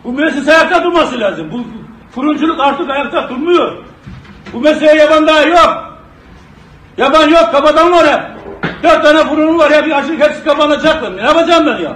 Bu 0.03 0.13
müessese 0.13 0.57
ayakta 0.57 0.83
durması 0.83 1.19
lazım. 1.19 1.51
Bu 1.51 1.63
fırıncılık 2.15 2.59
artık 2.59 2.89
ayakta 2.89 3.29
durmuyor. 3.29 3.77
Bu 4.53 4.61
mesleğe 4.61 4.95
yaban 4.95 5.27
daha 5.27 5.41
yok. 5.41 5.99
Yaban 6.97 7.29
yok, 7.29 7.49
kafadan 7.51 7.91
var 7.91 8.07
hep. 8.07 8.21
Dört 8.83 9.03
tane 9.03 9.23
fırınım 9.23 9.57
var 9.57 9.71
ya 9.71 9.85
bir 9.85 9.91
açlık 9.91 10.21
hepsi 10.21 10.43
kapanacaklar. 10.43 11.17
Ne 11.17 11.21
yapacağım 11.21 11.65
ben 11.65 11.83
ya? 11.83 11.95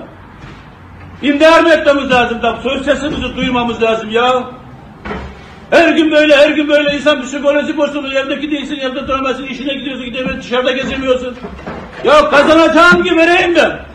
İntihar 1.22 1.62
mı 1.62 1.70
etmemiz 1.70 2.12
lazım 2.12 2.42
da 2.42 2.58
söz 2.64 2.86
sesimizi 2.86 3.36
duymamız 3.36 3.82
lazım 3.82 4.12
ya. 4.12 4.44
Her 5.70 5.90
gün 5.90 6.12
böyle, 6.12 6.36
her 6.36 6.50
gün 6.50 6.68
böyle 6.68 6.96
insan 6.96 7.22
psikoloji 7.22 7.78
bozuluyor. 7.78 8.26
Evdeki 8.26 8.52
değilsin, 8.52 8.80
evde 8.80 9.08
duramazsın, 9.08 9.44
işine 9.44 9.74
gidiyorsun, 9.74 10.06
gidemiyorsun, 10.06 10.42
dışarıda 10.42 10.72
gezemiyorsun. 10.72 11.36
Ya 12.04 12.30
kazanacağım 12.30 13.04
ki 13.04 13.18
vereyim 13.18 13.56
ben. 13.56 13.93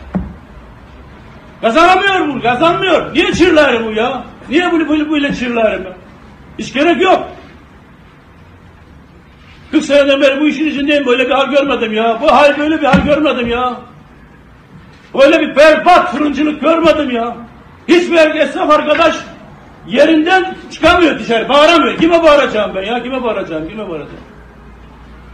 Kazanamıyor 1.61 2.27
bu, 2.27 2.41
kazanmıyor. 2.41 3.13
Niye 3.13 3.33
çırlarım 3.33 3.85
bu 3.85 3.91
ya? 3.91 4.23
Niye 4.49 4.71
bunu 4.71 4.89
böyle, 4.89 5.11
böyle 5.11 5.35
çırlarım 5.35 5.85
ben? 5.85 5.93
Hiç 6.59 6.73
gerek 6.73 7.01
yok. 7.01 7.29
40 9.71 9.85
seneden 9.85 10.21
beri 10.21 10.41
bu 10.41 10.47
işin 10.47 10.65
içindeyim, 10.65 11.05
böyle 11.05 11.25
bir 11.25 11.31
hal 11.31 11.51
görmedim 11.51 11.93
ya. 11.93 12.17
Bu 12.21 12.31
hal 12.31 12.57
böyle 12.57 12.81
bir 12.81 12.85
hal 12.85 13.05
görmedim 13.05 13.47
ya. 13.47 13.73
Böyle 15.13 15.39
bir 15.39 15.55
berbat 15.55 16.11
fırıncılık 16.11 16.61
görmedim 16.61 17.11
ya. 17.11 17.35
Hiçbir 17.87 18.35
esnaf 18.35 18.69
arkadaş 18.69 19.15
Yerinden 19.89 20.55
çıkamıyor 20.71 21.19
dışarı, 21.19 21.49
bağıramıyor. 21.49 21.97
Kime 21.97 22.23
bağıracağım 22.23 22.75
ben 22.75 22.83
ya? 22.83 23.03
Kime 23.03 23.23
bağıracağım? 23.23 23.69
Kime 23.69 23.89
bağıracağım? 23.89 24.23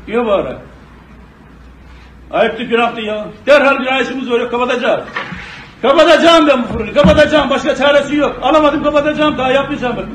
Kime 0.05 0.25
bağıracağım? 0.25 0.59
Ayıptı 2.31 2.63
günahtı 2.63 3.01
ya. 3.01 3.27
Derhal 3.45 3.79
bir 3.79 3.93
ayışımız 3.93 4.31
böyle 4.31 4.49
kapatacağız. 4.49 5.03
Kapatacağım 5.85 6.47
ben 6.47 6.63
bu 6.63 6.67
fırını, 6.67 6.93
kapatacağım. 6.93 7.49
Başka 7.49 7.75
çaresi 7.75 8.15
yok. 8.15 8.39
Alamadım 8.41 8.83
kapatacağım, 8.83 9.37
daha 9.37 9.51
yapmayacağım 9.51 9.97
ben. 9.97 10.05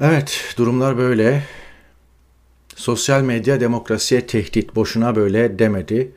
Evet, 0.00 0.54
durumlar 0.58 0.98
böyle. 0.98 1.42
Sosyal 2.76 3.22
medya 3.22 3.60
demokrasiye 3.60 4.26
tehdit. 4.26 4.76
Boşuna 4.76 5.16
böyle 5.16 5.58
demedi 5.58 6.12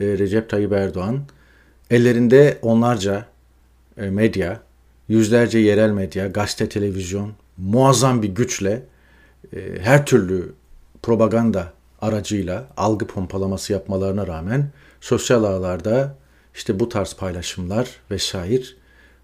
e, 0.00 0.04
Recep 0.06 0.50
Tayyip 0.50 0.72
Erdoğan. 0.72 1.20
Ellerinde 1.90 2.58
onlarca 2.62 3.26
e, 3.96 4.10
medya, 4.10 4.60
yüzlerce 5.08 5.58
yerel 5.58 5.90
medya, 5.90 6.26
gazete, 6.26 6.68
televizyon 6.68 7.32
muazzam 7.58 8.22
bir 8.22 8.28
güçle 8.28 8.82
e, 9.56 9.58
her 9.82 10.06
türlü 10.06 10.52
propaganda 11.02 11.75
aracıyla 12.00 12.68
algı 12.76 13.06
pompalaması 13.06 13.72
yapmalarına 13.72 14.26
rağmen 14.26 14.70
sosyal 15.00 15.44
ağlarda 15.44 16.14
işte 16.54 16.80
bu 16.80 16.88
tarz 16.88 17.14
paylaşımlar 17.14 17.88
vesaire 18.10 18.64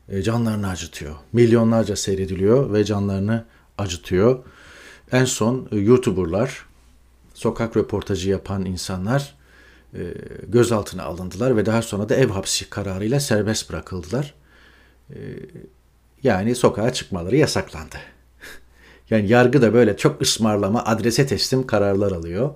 e, 0.09 0.23
canlarını 0.23 0.69
acıtıyor. 0.69 1.15
Milyonlarca 1.33 1.97
seyrediliyor 1.97 2.73
ve 2.73 2.85
canlarını 2.85 3.45
acıtıyor. 3.79 4.39
En 5.13 5.25
son 5.25 5.69
YouTuber'lar, 5.73 6.67
sokak 7.35 7.77
röportajı 7.77 8.31
yapan 8.31 8.65
insanlar 8.65 9.35
e, 9.95 10.01
gözaltına 10.49 11.03
alındılar 11.03 11.57
ve 11.57 11.67
daha 11.67 11.83
sonra 11.83 12.09
da 12.09 12.15
ev 12.15 12.29
hapsi 12.29 12.71
kararıyla 12.71 13.21
serbest 13.21 13.71
bırakıldılar. 13.71 14.35
E, 15.11 15.19
yani 16.23 16.55
sokağa 16.55 16.93
çıkmaları 16.93 17.37
yasaklandı. 17.37 17.97
Yani 19.13 19.29
yargı 19.29 19.63
da 19.63 19.75
böyle 19.75 19.97
çok 19.97 20.23
ısmarlama, 20.23 20.85
adrese 20.85 21.27
teslim 21.27 21.67
kararlar 21.67 22.13
alıyor. 22.13 22.51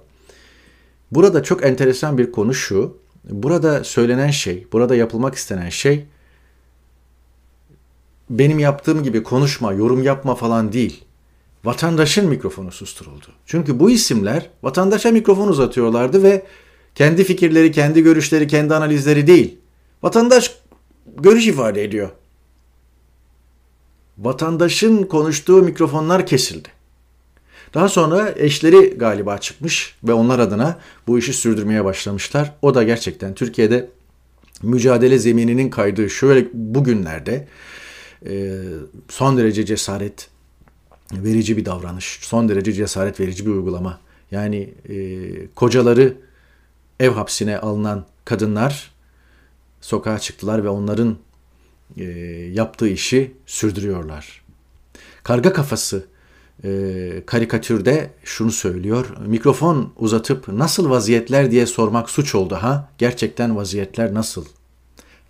Burada 1.12 1.42
çok 1.42 1.64
enteresan 1.64 2.18
bir 2.18 2.32
konu 2.32 2.54
şu. 2.54 2.96
Burada 3.30 3.84
söylenen 3.84 4.30
şey, 4.30 4.66
burada 4.72 4.96
yapılmak 4.96 5.34
istenen 5.34 5.68
şey 5.68 6.06
benim 8.30 8.58
yaptığım 8.58 9.02
gibi 9.02 9.22
konuşma, 9.22 9.72
yorum 9.72 10.02
yapma 10.02 10.34
falan 10.34 10.72
değil. 10.72 11.04
Vatandaşın 11.64 12.28
mikrofonu 12.28 12.72
susturuldu. 12.72 13.26
Çünkü 13.46 13.80
bu 13.80 13.90
isimler 13.90 14.50
vatandaşa 14.62 15.10
mikrofon 15.10 15.48
uzatıyorlardı 15.48 16.22
ve 16.22 16.46
kendi 16.94 17.24
fikirleri, 17.24 17.72
kendi 17.72 18.02
görüşleri, 18.02 18.46
kendi 18.46 18.74
analizleri 18.74 19.26
değil. 19.26 19.58
Vatandaş 20.02 20.56
görüş 21.16 21.46
ifade 21.46 21.84
ediyor. 21.84 22.10
Vatandaşın 24.18 25.02
konuştuğu 25.02 25.62
mikrofonlar 25.62 26.26
kesildi. 26.26 26.68
Daha 27.74 27.88
sonra 27.88 28.34
eşleri 28.36 28.98
galiba 28.98 29.38
çıkmış 29.38 29.96
ve 30.04 30.12
onlar 30.12 30.38
adına 30.38 30.78
bu 31.06 31.18
işi 31.18 31.32
sürdürmeye 31.32 31.84
başlamışlar. 31.84 32.52
O 32.62 32.74
da 32.74 32.82
gerçekten 32.82 33.34
Türkiye'de 33.34 33.90
mücadele 34.62 35.18
zemininin 35.18 35.70
kaydığı 35.70 36.10
şöyle 36.10 36.46
bugünlerde 36.52 37.48
e, 38.26 38.62
son 39.08 39.38
derece 39.38 39.66
cesaret 39.66 40.28
verici 41.12 41.56
bir 41.56 41.64
davranış, 41.64 42.18
son 42.22 42.48
derece 42.48 42.72
cesaret 42.72 43.20
verici 43.20 43.46
bir 43.46 43.50
uygulama. 43.50 44.00
Yani 44.30 44.74
e, 44.88 44.96
kocaları 45.54 46.14
ev 47.00 47.10
hapsine 47.10 47.58
alınan 47.58 48.04
kadınlar 48.24 48.90
sokağa 49.80 50.18
çıktılar 50.18 50.64
ve 50.64 50.68
onların 50.68 51.16
e, 51.96 52.04
yaptığı 52.52 52.88
işi 52.88 53.34
sürdürüyorlar. 53.46 54.42
Karga 55.22 55.52
kafası 55.52 56.06
e, 56.64 57.22
karikatürde 57.26 58.10
şunu 58.24 58.52
söylüyor. 58.52 59.06
Mikrofon 59.26 59.92
uzatıp 59.96 60.48
nasıl 60.48 60.90
vaziyetler 60.90 61.50
diye 61.50 61.66
sormak 61.66 62.10
suç 62.10 62.34
oldu 62.34 62.54
ha? 62.54 62.88
Gerçekten 62.98 63.56
vaziyetler 63.56 64.14
nasıl? 64.14 64.44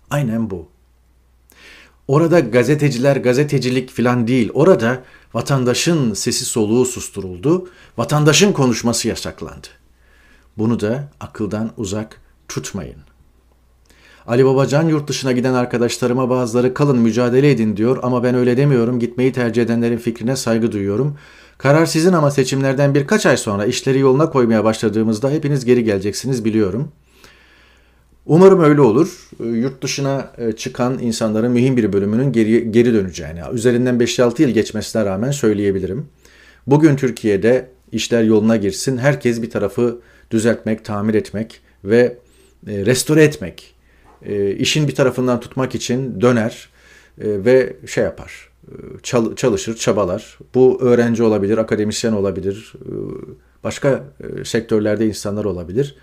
Aynen 0.09 0.49
bu. 0.49 0.67
Orada 2.07 2.39
gazeteciler 2.39 3.15
gazetecilik 3.15 3.89
filan 3.91 4.27
değil. 4.27 4.49
Orada 4.53 5.03
vatandaşın 5.33 6.13
sesi 6.13 6.45
soluğu 6.45 6.85
susturuldu. 6.85 7.69
Vatandaşın 7.97 8.53
konuşması 8.53 9.07
yasaklandı. 9.07 9.67
Bunu 10.57 10.79
da 10.79 11.09
akıldan 11.19 11.71
uzak 11.77 12.21
tutmayın. 12.47 12.97
Ali 14.27 14.45
Babacan 14.45 14.87
yurt 14.87 15.07
dışına 15.07 15.31
giden 15.31 15.53
arkadaşlarıma 15.53 16.29
bazıları 16.29 16.73
kalın 16.73 16.99
mücadele 16.99 17.51
edin 17.51 17.77
diyor 17.77 17.99
ama 18.01 18.23
ben 18.23 18.35
öyle 18.35 18.57
demiyorum. 18.57 18.99
Gitmeyi 18.99 19.33
tercih 19.33 19.61
edenlerin 19.61 19.97
fikrine 19.97 20.35
saygı 20.35 20.71
duyuyorum. 20.71 21.17
Karar 21.57 21.85
sizin 21.85 22.13
ama 22.13 22.31
seçimlerden 22.31 22.95
birkaç 22.95 23.25
ay 23.25 23.37
sonra 23.37 23.65
işleri 23.65 23.99
yoluna 23.99 24.29
koymaya 24.29 24.63
başladığımızda 24.63 25.29
hepiniz 25.29 25.65
geri 25.65 25.83
geleceksiniz 25.83 26.45
biliyorum. 26.45 26.91
Umarım 28.25 28.63
öyle 28.63 28.81
olur. 28.81 29.29
Yurt 29.39 29.83
dışına 29.83 30.31
e, 30.37 30.51
çıkan 30.51 30.99
insanların 30.99 31.51
mühim 31.51 31.77
bir 31.77 31.93
bölümünün 31.93 32.31
geri, 32.31 32.71
geri 32.71 32.93
döneceğini, 32.93 33.39
üzerinden 33.53 33.95
5-6 33.95 34.41
yıl 34.41 34.49
geçmesine 34.49 35.05
rağmen 35.05 35.31
söyleyebilirim. 35.31 36.05
Bugün 36.67 36.95
Türkiye'de 36.95 37.69
işler 37.91 38.23
yoluna 38.23 38.55
girsin, 38.55 38.97
herkes 38.97 39.41
bir 39.41 39.49
tarafı 39.49 39.99
düzeltmek, 40.31 40.85
tamir 40.85 41.13
etmek 41.13 41.61
ve 41.83 42.17
e, 42.67 42.85
restore 42.85 43.23
etmek 43.23 43.76
e, 44.25 44.51
işin 44.51 44.87
bir 44.87 44.95
tarafından 44.95 45.39
tutmak 45.39 45.75
için 45.75 46.21
döner 46.21 46.69
e, 47.21 47.45
ve 47.45 47.75
şey 47.87 48.03
yapar. 48.03 48.49
E, 48.67 48.73
çal, 49.03 49.35
çalışır, 49.35 49.75
çabalar. 49.75 50.37
Bu 50.55 50.81
öğrenci 50.81 51.23
olabilir, 51.23 51.57
akademisyen 51.57 52.13
olabilir, 52.13 52.73
e, 52.75 52.91
başka 53.63 54.03
e, 54.39 54.45
sektörlerde 54.45 55.07
insanlar 55.07 55.45
olabilir. 55.45 55.95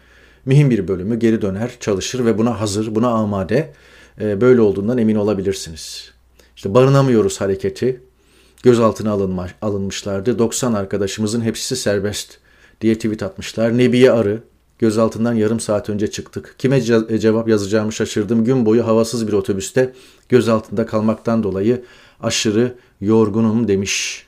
Mühim 0.47 0.71
bir 0.71 0.89
bölümü 0.89 1.19
geri 1.19 1.43
döner, 1.43 1.71
çalışır 1.81 2.25
ve 2.25 2.39
buna 2.39 2.61
hazır, 2.61 2.95
buna 2.95 3.09
amade. 3.09 3.73
E, 4.21 4.41
böyle 4.41 4.61
olduğundan 4.61 4.99
emin 4.99 5.17
olabilirsiniz. 5.17 6.13
İşte 6.57 6.75
barınamıyoruz 6.75 7.41
hareketi 7.41 8.01
gözaltına 8.63 9.11
alınma, 9.11 9.49
alınmışlardı. 9.63 10.39
90 10.39 10.73
arkadaşımızın 10.73 11.41
hepsi 11.41 11.77
serbest 11.77 12.39
diye 12.81 12.95
tweet 12.95 13.23
atmışlar. 13.23 13.79
Nebiye 13.79 14.13
Arı, 14.13 14.43
Gözaltından 14.85 15.35
yarım 15.35 15.61
saat 15.61 15.91
önce 15.91 16.11
çıktık. 16.11 16.55
Kime 16.59 16.79
ce- 16.79 17.19
cevap 17.19 17.49
yazacağımı 17.49 17.93
şaşırdım. 17.93 18.45
Gün 18.45 18.67
boyu 18.67 18.87
havasız 18.87 19.27
bir 19.29 19.33
otobüste 19.33 19.93
gözaltında 20.29 20.87
kalmaktan 20.87 21.43
dolayı 21.43 21.85
aşırı 22.23 22.75
yorgunum 23.01 23.69
demiş. 23.69 24.27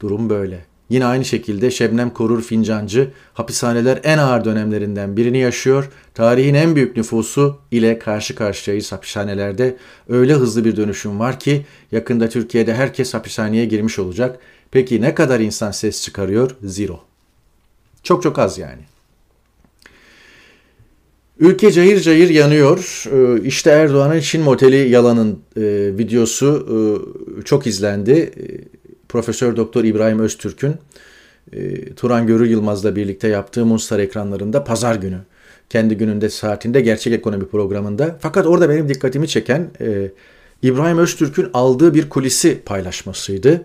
Durum 0.00 0.30
böyle. 0.30 0.64
Yine 0.90 1.06
aynı 1.06 1.24
şekilde 1.24 1.70
Şebnem 1.70 2.10
Korur 2.10 2.42
Fincancı 2.42 3.10
hapishaneler 3.34 4.00
en 4.04 4.18
ağır 4.18 4.44
dönemlerinden 4.44 5.16
birini 5.16 5.38
yaşıyor. 5.38 5.90
Tarihin 6.14 6.54
en 6.54 6.76
büyük 6.76 6.96
nüfusu 6.96 7.58
ile 7.70 7.98
karşı 7.98 8.34
karşıyayız 8.34 8.92
hapishanelerde. 8.92 9.76
Öyle 10.08 10.34
hızlı 10.34 10.64
bir 10.64 10.76
dönüşüm 10.76 11.18
var 11.20 11.40
ki 11.40 11.66
yakında 11.92 12.28
Türkiye'de 12.28 12.74
herkes 12.74 13.14
hapishaneye 13.14 13.64
girmiş 13.64 13.98
olacak. 13.98 14.38
Peki 14.70 15.00
ne 15.00 15.14
kadar 15.14 15.40
insan 15.40 15.70
ses 15.70 16.02
çıkarıyor? 16.02 16.50
Zero. 16.64 17.00
Çok 18.02 18.22
çok 18.22 18.38
az 18.38 18.58
yani. 18.58 18.95
Ülke 21.40 21.72
cayır 21.72 22.00
cayır 22.00 22.28
yanıyor. 22.28 23.04
Ee, 23.12 23.42
işte 23.42 23.70
Erdoğan'ın 23.70 24.20
Çin 24.20 24.42
moteli 24.42 24.88
yalanın 24.88 25.38
e, 25.56 25.62
videosu 25.98 26.66
e, 26.70 27.42
çok 27.42 27.66
izlendi. 27.66 28.10
E, 28.10 28.44
Profesör 29.08 29.56
Doktor 29.56 29.84
İbrahim 29.84 30.18
Öztürk'ün 30.18 30.74
Turan 31.96 32.26
Görür 32.26 32.46
Yılmaz'la 32.46 32.96
birlikte 32.96 33.28
yaptığı 33.28 33.66
Munstar 33.66 33.98
ekranlarında 33.98 34.64
pazar 34.64 34.94
günü 34.94 35.18
kendi 35.70 35.96
gününde 35.96 36.30
saatinde 36.30 36.80
gerçek 36.80 37.12
ekonomi 37.12 37.48
programında. 37.48 38.18
Fakat 38.20 38.46
orada 38.46 38.68
benim 38.68 38.88
dikkatimi 38.88 39.28
çeken 39.28 39.70
İbrahim 40.62 40.98
Öztürk'ün 40.98 41.48
aldığı 41.54 41.94
bir 41.94 42.08
kulisi 42.08 42.58
paylaşmasıydı. 42.64 43.64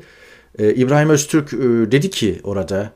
İbrahim 0.60 1.10
Öztürk 1.10 1.52
dedi 1.92 2.10
ki 2.10 2.40
orada 2.44 2.94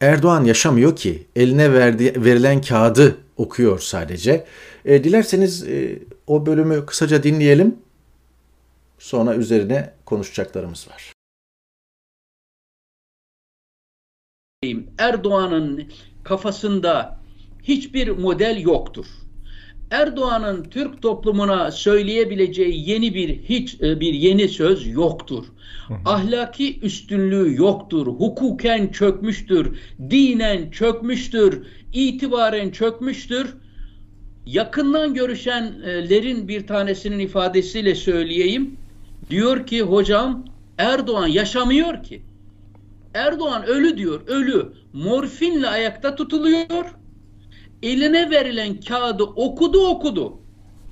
Erdoğan 0.00 0.44
yaşamıyor 0.44 0.96
ki. 0.96 1.26
Eline 1.36 1.72
verdi, 1.72 2.24
verilen 2.24 2.60
kağıdı 2.60 3.18
okuyor 3.36 3.78
sadece. 3.78 4.46
E, 4.84 5.04
dilerseniz 5.04 5.68
e, 5.68 6.02
o 6.26 6.46
bölümü 6.46 6.86
kısaca 6.86 7.22
dinleyelim. 7.22 7.78
Sonra 8.98 9.34
üzerine 9.34 9.94
konuşacaklarımız 10.04 10.88
var. 10.88 11.12
Erdoğan'ın 14.98 15.92
kafasında 16.24 17.20
hiçbir 17.62 18.08
model 18.08 18.60
yoktur. 18.60 19.06
Erdoğan'ın 19.90 20.62
Türk 20.64 21.02
toplumuna 21.02 21.70
söyleyebileceği 21.70 22.90
yeni 22.90 23.14
bir 23.14 23.28
hiç 23.28 23.80
e, 23.82 24.00
bir 24.00 24.14
yeni 24.14 24.48
söz 24.48 24.86
yoktur. 24.86 25.44
Ahlaki 26.04 26.80
üstünlüğü 26.80 27.54
yoktur. 27.56 28.06
Hukuken 28.06 28.88
çökmüştür. 28.88 29.78
Dinen 29.98 30.70
çökmüştür. 30.70 31.66
itibaren 31.92 32.70
çökmüştür. 32.70 33.54
Yakından 34.46 35.14
görüşenlerin 35.14 36.48
bir 36.48 36.66
tanesinin 36.66 37.18
ifadesiyle 37.18 37.94
söyleyeyim. 37.94 38.76
Diyor 39.30 39.66
ki 39.66 39.82
hocam 39.82 40.44
Erdoğan 40.78 41.26
yaşamıyor 41.26 42.02
ki. 42.02 42.22
Erdoğan 43.14 43.66
ölü 43.66 43.98
diyor, 43.98 44.20
ölü. 44.26 44.72
Morfinle 44.92 45.68
ayakta 45.68 46.14
tutuluyor 46.14 46.84
eline 47.82 48.30
verilen 48.30 48.80
kağıdı 48.80 49.22
okudu 49.22 49.88
okudu. 49.88 50.40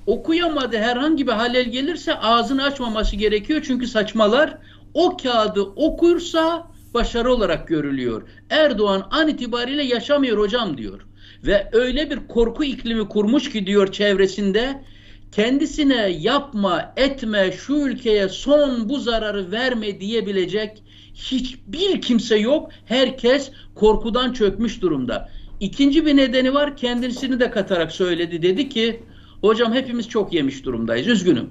Okuyamadı 0.07 0.77
herhangi 0.77 1.27
bir 1.27 1.33
halel 1.33 1.65
gelirse 1.65 2.15
ağzını 2.15 2.65
açmaması 2.65 3.17
gerekiyor 3.17 3.63
çünkü 3.67 3.87
saçmalar 3.87 4.59
o 4.95 5.17
kağıdı 5.17 5.63
okursa 5.63 6.71
başarı 6.95 7.33
olarak 7.33 7.69
görülüyor. 7.69 8.29
Erdoğan 8.51 9.07
an 9.11 9.29
itibariyle 9.29 9.83
yaşamıyor 9.83 10.39
hocam 10.39 10.79
diyor. 10.79 11.01
Ve 11.47 11.69
öyle 11.73 12.11
bir 12.11 12.29
korku 12.29 12.65
iklimi 12.65 13.09
kurmuş 13.09 13.51
ki 13.51 13.67
diyor 13.67 13.93
çevresinde 13.93 14.85
kendisine 15.33 16.09
yapma 16.09 16.93
etme 16.97 17.53
şu 17.53 17.75
ülkeye 17.75 18.29
son 18.29 18.89
bu 18.89 18.99
zararı 18.99 19.53
verme 19.53 20.01
diyebilecek 20.01 20.83
hiçbir 21.15 22.01
kimse 22.01 22.37
yok. 22.37 22.71
Herkes 22.85 23.51
korkudan 23.75 24.33
çökmüş 24.33 24.83
durumda. 24.83 25.29
İkinci 25.61 26.07
bir 26.07 26.17
nedeni 26.17 26.55
var 26.55 26.77
kendisini 26.77 27.41
de 27.41 27.51
katarak 27.51 27.93
söyledi. 27.93 28.43
Dedi 28.43 28.69
ki 28.69 29.03
hocam 29.41 29.73
hepimiz 29.73 30.09
çok 30.09 30.33
yemiş 30.33 30.65
durumdayız 30.65 31.07
üzgünüm. 31.07 31.51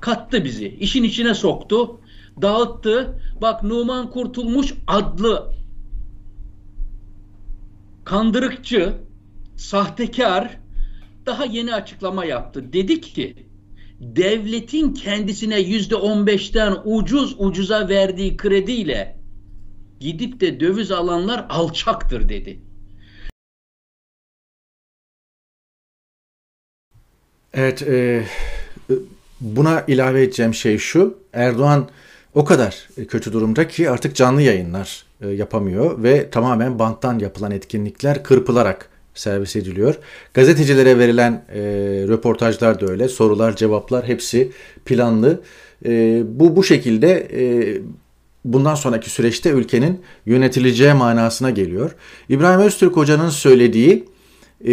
Kattı 0.00 0.44
bizi 0.44 0.68
işin 0.68 1.02
içine 1.02 1.34
soktu 1.34 2.00
dağıttı. 2.42 3.20
Bak 3.42 3.62
Numan 3.62 4.10
Kurtulmuş 4.10 4.74
adlı 4.86 5.52
kandırıkçı, 8.04 8.94
sahtekar 9.56 10.58
daha 11.26 11.44
yeni 11.44 11.74
açıklama 11.74 12.24
yaptı. 12.24 12.72
Dedi 12.72 13.00
ki 13.00 13.34
devletin 14.00 14.94
kendisine 14.94 15.60
yüzde 15.60 15.94
on 15.96 16.26
beşten 16.26 16.76
ucuz 16.84 17.36
ucuza 17.38 17.88
verdiği 17.88 18.36
krediyle 18.36 19.18
gidip 20.00 20.40
de 20.40 20.60
döviz 20.60 20.90
alanlar 20.92 21.46
alçaktır 21.48 22.28
dedi. 22.28 22.67
Evet, 27.58 27.82
e, 27.82 28.24
buna 29.40 29.84
ilave 29.88 30.22
edeceğim 30.22 30.54
şey 30.54 30.78
şu. 30.78 31.18
Erdoğan 31.32 31.88
o 32.34 32.44
kadar 32.44 32.88
kötü 33.08 33.32
durumda 33.32 33.68
ki 33.68 33.90
artık 33.90 34.16
canlı 34.16 34.42
yayınlar 34.42 35.04
e, 35.20 35.28
yapamıyor 35.28 36.02
ve 36.02 36.30
tamamen 36.30 36.78
banttan 36.78 37.18
yapılan 37.18 37.50
etkinlikler 37.50 38.22
kırpılarak 38.22 38.88
servis 39.14 39.56
ediliyor. 39.56 39.94
Gazetecilere 40.34 40.98
verilen 40.98 41.44
e, 41.54 41.60
röportajlar 42.08 42.80
da 42.80 42.86
öyle. 42.86 43.08
Sorular, 43.08 43.56
cevaplar 43.56 44.08
hepsi 44.08 44.52
planlı. 44.84 45.40
E, 45.86 46.22
bu 46.26 46.56
bu 46.56 46.64
şekilde 46.64 47.28
e, 47.32 47.42
bundan 48.44 48.74
sonraki 48.74 49.10
süreçte 49.10 49.50
ülkenin 49.50 50.00
yönetileceği 50.26 50.92
manasına 50.92 51.50
geliyor. 51.50 51.94
İbrahim 52.28 52.60
Öztürk 52.60 52.96
Hoca'nın 52.96 53.30
söylediği 53.30 54.04
e, 54.66 54.72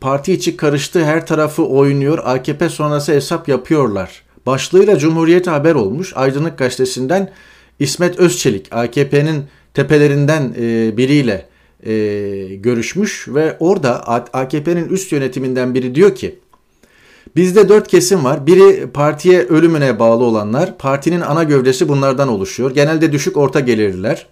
parti 0.00 0.32
içi 0.32 0.56
karıştı 0.56 1.04
her 1.04 1.26
tarafı 1.26 1.66
oynuyor 1.66 2.18
AKP 2.24 2.68
sonrası 2.68 3.12
hesap 3.12 3.48
yapıyorlar. 3.48 4.22
Başlığıyla 4.46 4.98
Cumhuriyet 4.98 5.46
haber 5.46 5.74
olmuş. 5.74 6.12
Aydınlık 6.16 6.58
Gazetesi'nden 6.58 7.30
İsmet 7.78 8.18
Özçelik 8.18 8.74
AKP'nin 8.74 9.44
tepelerinden 9.74 10.54
e, 10.60 10.96
biriyle 10.96 11.46
e, 11.86 11.92
görüşmüş 12.54 13.28
ve 13.28 13.56
orada 13.60 14.06
AKP'nin 14.32 14.88
üst 14.88 15.12
yönetiminden 15.12 15.74
biri 15.74 15.94
diyor 15.94 16.14
ki 16.14 16.38
Bizde 17.36 17.68
dört 17.68 17.88
kesim 17.88 18.24
var. 18.24 18.46
Biri 18.46 18.86
partiye 18.90 19.42
ölümüne 19.42 19.98
bağlı 19.98 20.24
olanlar. 20.24 20.78
Partinin 20.78 21.20
ana 21.20 21.42
gövdesi 21.42 21.88
bunlardan 21.88 22.28
oluşuyor. 22.28 22.74
Genelde 22.74 23.12
düşük 23.12 23.36
orta 23.36 23.60
gelirliler. 23.60 24.26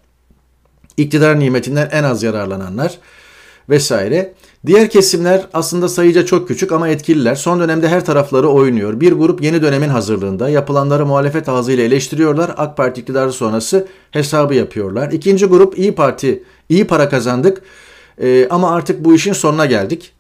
İktidar 0.97 1.39
nimetinden 1.39 1.89
en 1.93 2.05
az 2.05 2.23
yararlananlar 2.23 2.99
vesaire. 3.69 4.35
Diğer 4.67 4.91
kesimler 4.91 5.47
aslında 5.53 5.89
sayıca 5.89 6.27
çok 6.27 6.49
küçük 6.49 6.73
ama 6.73 6.89
etkililer. 6.89 7.35
Son 7.35 7.61
dönemde 7.61 7.89
her 7.89 8.05
tarafları 8.05 8.49
oynuyor. 8.49 9.01
Bir 9.01 9.13
grup 9.13 9.43
yeni 9.43 9.63
dönemin 9.63 9.89
hazırlığında 9.89 10.49
yapılanları 10.49 11.07
muhalefet 11.07 11.49
ağzıyla 11.49 11.85
eleştiriyorlar. 11.85 12.55
AK 12.57 12.77
Parti 12.77 13.01
iktidarı 13.01 13.33
sonrası 13.33 13.89
hesabı 14.11 14.55
yapıyorlar. 14.55 15.13
İkinci 15.13 15.47
grup 15.47 15.79
İyi 15.79 15.95
Parti, 15.95 16.43
iyi 16.69 16.87
para 16.87 17.09
kazandık 17.09 17.63
ee, 18.23 18.49
ama 18.51 18.71
artık 18.71 19.05
bu 19.05 19.15
işin 19.15 19.33
sonuna 19.33 19.67
geldik 19.67 20.13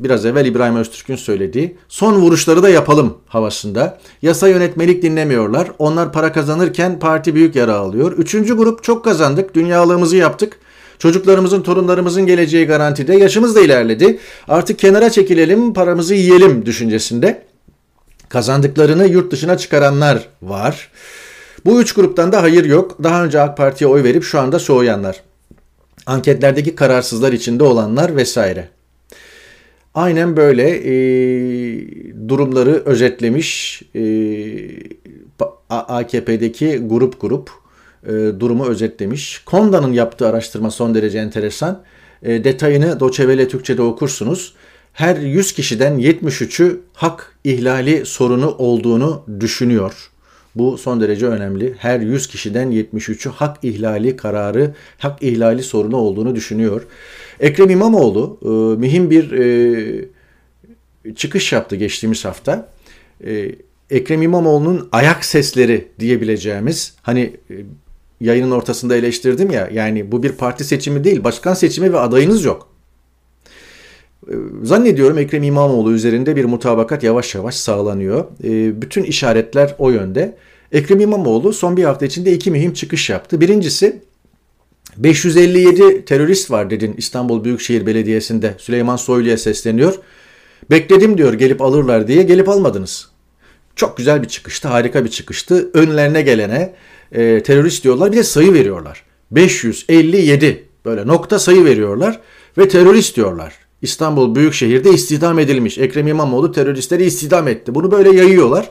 biraz 0.00 0.26
evvel 0.26 0.46
İbrahim 0.46 0.76
Öztürk'ün 0.76 1.16
söylediği 1.16 1.76
son 1.88 2.14
vuruşları 2.14 2.62
da 2.62 2.68
yapalım 2.68 3.18
havasında. 3.26 3.98
Yasa 4.22 4.48
yönetmelik 4.48 5.02
dinlemiyorlar. 5.02 5.70
Onlar 5.78 6.12
para 6.12 6.32
kazanırken 6.32 6.98
parti 6.98 7.34
büyük 7.34 7.56
yara 7.56 7.74
alıyor. 7.74 8.12
Üçüncü 8.12 8.56
grup 8.56 8.82
çok 8.82 9.04
kazandık. 9.04 9.54
Dünyalığımızı 9.54 10.16
yaptık. 10.16 10.58
Çocuklarımızın, 11.02 11.62
torunlarımızın 11.62 12.26
geleceği 12.26 12.66
garantide. 12.66 13.14
Yaşımız 13.14 13.56
da 13.56 13.60
ilerledi. 13.60 14.18
Artık 14.48 14.78
kenara 14.78 15.10
çekilelim, 15.10 15.74
paramızı 15.74 16.14
yiyelim 16.14 16.66
düşüncesinde. 16.66 17.42
Kazandıklarını 18.28 19.06
yurt 19.06 19.32
dışına 19.32 19.58
çıkaranlar 19.58 20.28
var. 20.42 20.90
Bu 21.64 21.80
üç 21.80 21.92
gruptan 21.92 22.32
da 22.32 22.42
hayır 22.42 22.64
yok. 22.64 22.96
Daha 23.02 23.24
önce 23.24 23.40
AK 23.40 23.56
Parti'ye 23.56 23.88
oy 23.90 24.02
verip 24.02 24.24
şu 24.24 24.40
anda 24.40 24.58
soğuyanlar. 24.58 25.22
Anketlerdeki 26.06 26.74
kararsızlar 26.74 27.32
içinde 27.32 27.64
olanlar 27.64 28.16
vesaire. 28.16 28.68
Aynen 29.94 30.36
böyle 30.36 30.68
e, 30.68 30.94
durumları 32.28 32.82
özetlemiş 32.84 33.82
e, 33.94 34.02
AKP'deki 35.70 36.78
grup 36.78 37.20
grup 37.20 37.61
e, 38.06 38.10
durumu 38.40 38.66
özetlemiş. 38.66 39.42
Konda'nın 39.46 39.92
yaptığı 39.92 40.28
araştırma 40.28 40.70
son 40.70 40.94
derece 40.94 41.18
enteresan. 41.18 41.82
E, 42.22 42.44
detayını 42.44 43.00
Doçevele 43.00 43.48
Türkçe'de 43.48 43.82
okursunuz. 43.82 44.54
Her 44.92 45.16
100 45.16 45.52
kişiden 45.52 45.98
73'ü 45.98 46.80
hak 46.92 47.36
ihlali 47.44 48.06
sorunu 48.06 48.54
olduğunu 48.58 49.24
düşünüyor. 49.40 50.10
Bu 50.54 50.78
son 50.78 51.00
derece 51.00 51.26
önemli. 51.26 51.74
Her 51.78 52.00
100 52.00 52.26
kişiden 52.26 52.72
73'ü 52.72 53.30
hak 53.30 53.64
ihlali 53.64 54.16
kararı, 54.16 54.74
hak 54.98 55.22
ihlali 55.22 55.62
sorunu 55.62 55.96
olduğunu 55.96 56.34
düşünüyor. 56.34 56.82
Ekrem 57.40 57.70
İmamoğlu 57.70 58.38
e, 58.42 58.80
mühim 58.80 59.10
bir 59.10 59.32
e, 59.32 61.14
çıkış 61.14 61.52
yaptı 61.52 61.76
geçtiğimiz 61.76 62.24
hafta. 62.24 62.68
E, 63.26 63.54
Ekrem 63.90 64.22
İmamoğlu'nun 64.22 64.88
ayak 64.92 65.24
sesleri 65.24 65.88
diyebileceğimiz 65.98 66.94
hani 67.02 67.36
e, 67.50 67.54
yayının 68.22 68.50
ortasında 68.50 68.96
eleştirdim 68.96 69.50
ya 69.50 69.68
yani 69.72 70.12
bu 70.12 70.22
bir 70.22 70.32
parti 70.32 70.64
seçimi 70.64 71.04
değil 71.04 71.24
başkan 71.24 71.54
seçimi 71.54 71.92
ve 71.92 71.98
adayınız 71.98 72.44
yok. 72.44 72.68
E, 74.28 74.34
zannediyorum 74.62 75.18
Ekrem 75.18 75.42
İmamoğlu 75.42 75.92
üzerinde 75.92 76.36
bir 76.36 76.44
mutabakat 76.44 77.02
yavaş 77.02 77.34
yavaş 77.34 77.54
sağlanıyor. 77.54 78.24
E, 78.44 78.82
bütün 78.82 79.02
işaretler 79.02 79.74
o 79.78 79.90
yönde. 79.90 80.36
Ekrem 80.72 81.00
İmamoğlu 81.00 81.52
son 81.52 81.76
bir 81.76 81.84
hafta 81.84 82.06
içinde 82.06 82.32
iki 82.32 82.50
mühim 82.50 82.72
çıkış 82.72 83.10
yaptı. 83.10 83.40
Birincisi 83.40 84.02
557 84.96 86.04
terörist 86.04 86.50
var 86.50 86.70
dedin 86.70 86.94
İstanbul 86.96 87.44
Büyükşehir 87.44 87.86
Belediyesi'nde 87.86 88.54
Süleyman 88.58 88.96
Soylu'ya 88.96 89.38
sesleniyor. 89.38 89.94
Bekledim 90.70 91.18
diyor 91.18 91.32
gelip 91.32 91.62
alırlar 91.62 92.08
diye 92.08 92.22
gelip 92.22 92.48
almadınız. 92.48 93.11
Çok 93.76 93.96
güzel 93.96 94.22
bir 94.22 94.28
çıkıştı, 94.28 94.68
harika 94.68 95.04
bir 95.04 95.10
çıkıştı. 95.10 95.70
Önlerine 95.74 96.22
gelene 96.22 96.74
e, 97.12 97.42
terörist 97.42 97.84
diyorlar 97.84 98.12
bir 98.12 98.16
de 98.16 98.22
sayı 98.22 98.54
veriyorlar. 98.54 99.02
557 99.30 100.68
böyle 100.84 101.06
nokta 101.06 101.38
sayı 101.38 101.64
veriyorlar 101.64 102.20
ve 102.58 102.68
terörist 102.68 103.16
diyorlar. 103.16 103.54
İstanbul 103.82 104.34
Büyükşehir'de 104.34 104.90
istihdam 104.90 105.38
edilmiş. 105.38 105.78
Ekrem 105.78 106.08
İmamoğlu 106.08 106.52
teröristleri 106.52 107.04
istihdam 107.04 107.48
etti. 107.48 107.74
Bunu 107.74 107.90
böyle 107.90 108.16
yayıyorlar. 108.16 108.70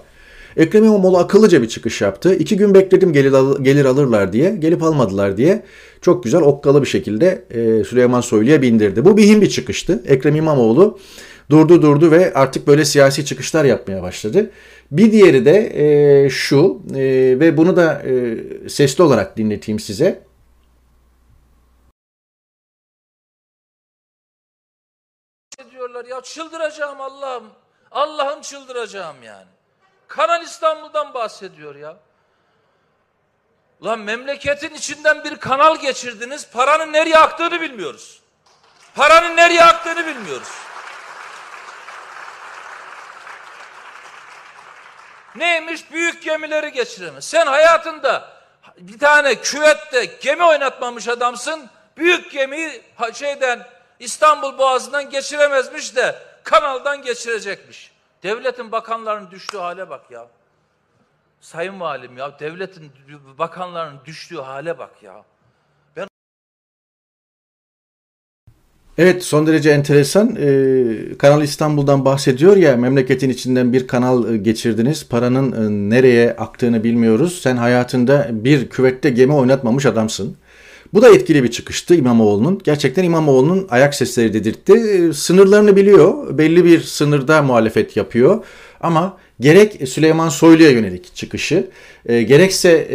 Ekrem 0.57 0.83
İmamoğlu 0.83 1.17
akıllıca 1.17 1.61
bir 1.61 1.67
çıkış 1.67 2.01
yaptı. 2.01 2.35
İki 2.35 2.57
gün 2.57 2.73
bekledim 2.73 3.13
gelir, 3.13 3.33
al 3.33 3.63
gelir 3.63 3.85
alırlar 3.85 4.33
diye. 4.33 4.55
Gelip 4.55 4.83
almadılar 4.83 5.37
diye. 5.37 5.63
Çok 6.01 6.23
güzel 6.23 6.41
okkalı 6.41 6.81
bir 6.81 6.87
şekilde 6.87 7.43
e, 7.49 7.83
Süleyman 7.83 8.21
Soylu'ya 8.21 8.61
bindirdi. 8.61 9.05
Bu 9.05 9.17
bihin 9.17 9.41
bir 9.41 9.49
çıkıştı. 9.49 10.03
Ekrem 10.07 10.35
İmamoğlu 10.35 10.99
durdu 11.49 11.81
durdu 11.81 12.11
ve 12.11 12.33
artık 12.33 12.67
böyle 12.67 12.85
siyasi 12.85 13.25
çıkışlar 13.25 13.65
yapmaya 13.65 14.03
başladı. 14.03 14.51
Bir 14.91 15.11
diğeri 15.11 15.45
de 15.45 15.71
e, 15.73 16.29
şu 16.29 16.81
e, 16.95 16.99
ve 17.39 17.57
bunu 17.57 17.75
da 17.75 18.01
e, 18.01 18.69
sesli 18.69 19.03
olarak 19.03 19.37
dinleteyim 19.37 19.79
size. 19.79 20.31
diyorlar 25.71 26.05
ya 26.05 26.21
çıldıracağım 26.21 27.01
Allah'ım. 27.01 27.43
Allah'ım 27.91 28.41
çıldıracağım 28.41 29.23
yani. 29.23 29.47
Kanal 30.07 30.43
İstanbul'dan 30.43 31.13
bahsediyor 31.13 31.75
ya. 31.75 31.97
Lan 33.83 33.99
memleketin 33.99 34.73
içinden 34.73 35.23
bir 35.23 35.35
kanal 35.35 35.81
geçirdiniz. 35.81 36.49
Paranın 36.51 36.93
nereye 36.93 37.17
aktığını 37.17 37.61
bilmiyoruz. 37.61 38.21
Paranın 38.95 39.37
nereye 39.37 39.63
aktığını 39.63 40.07
bilmiyoruz. 40.07 40.70
Neymiş? 45.35 45.91
Büyük 45.91 46.23
gemileri 46.23 46.71
geçiremez. 46.71 47.25
Sen 47.25 47.47
hayatında 47.47 48.29
bir 48.77 48.99
tane 48.99 49.35
küvette 49.35 50.05
gemi 50.05 50.43
oynatmamış 50.43 51.07
adamsın. 51.07 51.69
Büyük 51.97 52.31
gemiyi 52.31 52.81
şeyden 53.13 53.67
İstanbul 53.99 54.57
Boğazı'ndan 54.57 55.09
geçiremezmiş 55.09 55.95
de 55.95 56.15
kanaldan 56.43 57.01
geçirecekmiş. 57.01 57.91
Devletin 58.23 58.71
bakanlarının 58.71 59.31
düştüğü 59.31 59.57
hale 59.57 59.89
bak 59.89 60.11
ya. 60.11 60.27
Sayın 61.41 61.79
Valim 61.79 62.17
ya 62.17 62.39
devletin 62.39 62.93
bakanlarının 63.37 64.05
düştüğü 64.05 64.41
hale 64.41 64.77
bak 64.77 65.03
ya. 65.03 65.23
Evet 69.01 69.23
son 69.23 69.47
derece 69.47 69.69
enteresan. 69.69 70.37
Ee, 70.39 71.17
kanal 71.17 71.43
İstanbul'dan 71.43 72.05
bahsediyor 72.05 72.57
ya 72.57 72.77
memleketin 72.77 73.29
içinden 73.29 73.73
bir 73.73 73.87
kanal 73.87 74.33
e, 74.33 74.37
geçirdiniz. 74.37 75.05
Paranın 75.09 75.51
e, 75.51 75.95
nereye 75.95 76.31
aktığını 76.31 76.83
bilmiyoruz. 76.83 77.39
Sen 77.43 77.57
hayatında 77.57 78.29
bir 78.31 78.69
küvette 78.69 79.09
gemi 79.09 79.33
oynatmamış 79.33 79.85
adamsın. 79.85 80.35
Bu 80.93 81.01
da 81.01 81.09
etkili 81.09 81.43
bir 81.43 81.51
çıkıştı 81.51 81.95
İmamoğlu'nun. 81.95 82.61
Gerçekten 82.63 83.03
İmamoğlu'nun 83.03 83.67
ayak 83.69 83.95
sesleri 83.95 84.33
dedirtti. 84.33 84.73
Ee, 84.73 85.13
sınırlarını 85.13 85.75
biliyor. 85.75 86.37
Belli 86.37 86.65
bir 86.65 86.81
sınırda 86.81 87.41
muhalefet 87.41 87.97
yapıyor. 87.97 88.43
Ama 88.81 89.17
gerek 89.39 89.89
Süleyman 89.89 90.29
Soylu'ya 90.29 90.69
yönelik 90.69 91.15
çıkışı, 91.15 91.67
e, 92.05 92.21
gerekse 92.21 92.87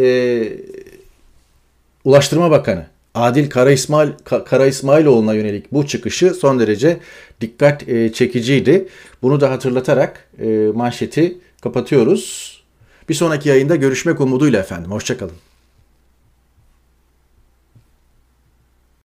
Ulaştırma 2.05 2.51
Bakanı 2.51 2.96
Adil 3.17 3.49
Kara, 3.49 3.71
İsmail, 3.71 4.09
Kara 4.45 4.65
İsmailoğlu'na 4.65 5.33
yönelik 5.33 5.73
bu 5.73 5.87
çıkışı 5.87 6.33
son 6.33 6.59
derece 6.59 6.97
dikkat 7.41 7.89
e, 7.89 8.13
çekiciydi. 8.13 8.87
Bunu 9.21 9.41
da 9.41 9.51
hatırlatarak 9.51 10.29
e, 10.39 10.47
manşeti 10.73 11.37
kapatıyoruz. 11.61 12.57
Bir 13.09 13.13
sonraki 13.13 13.49
yayında 13.49 13.75
görüşmek 13.75 14.21
umuduyla 14.21 14.59
efendim. 14.59 14.91
Hoşçakalın. 14.91 15.46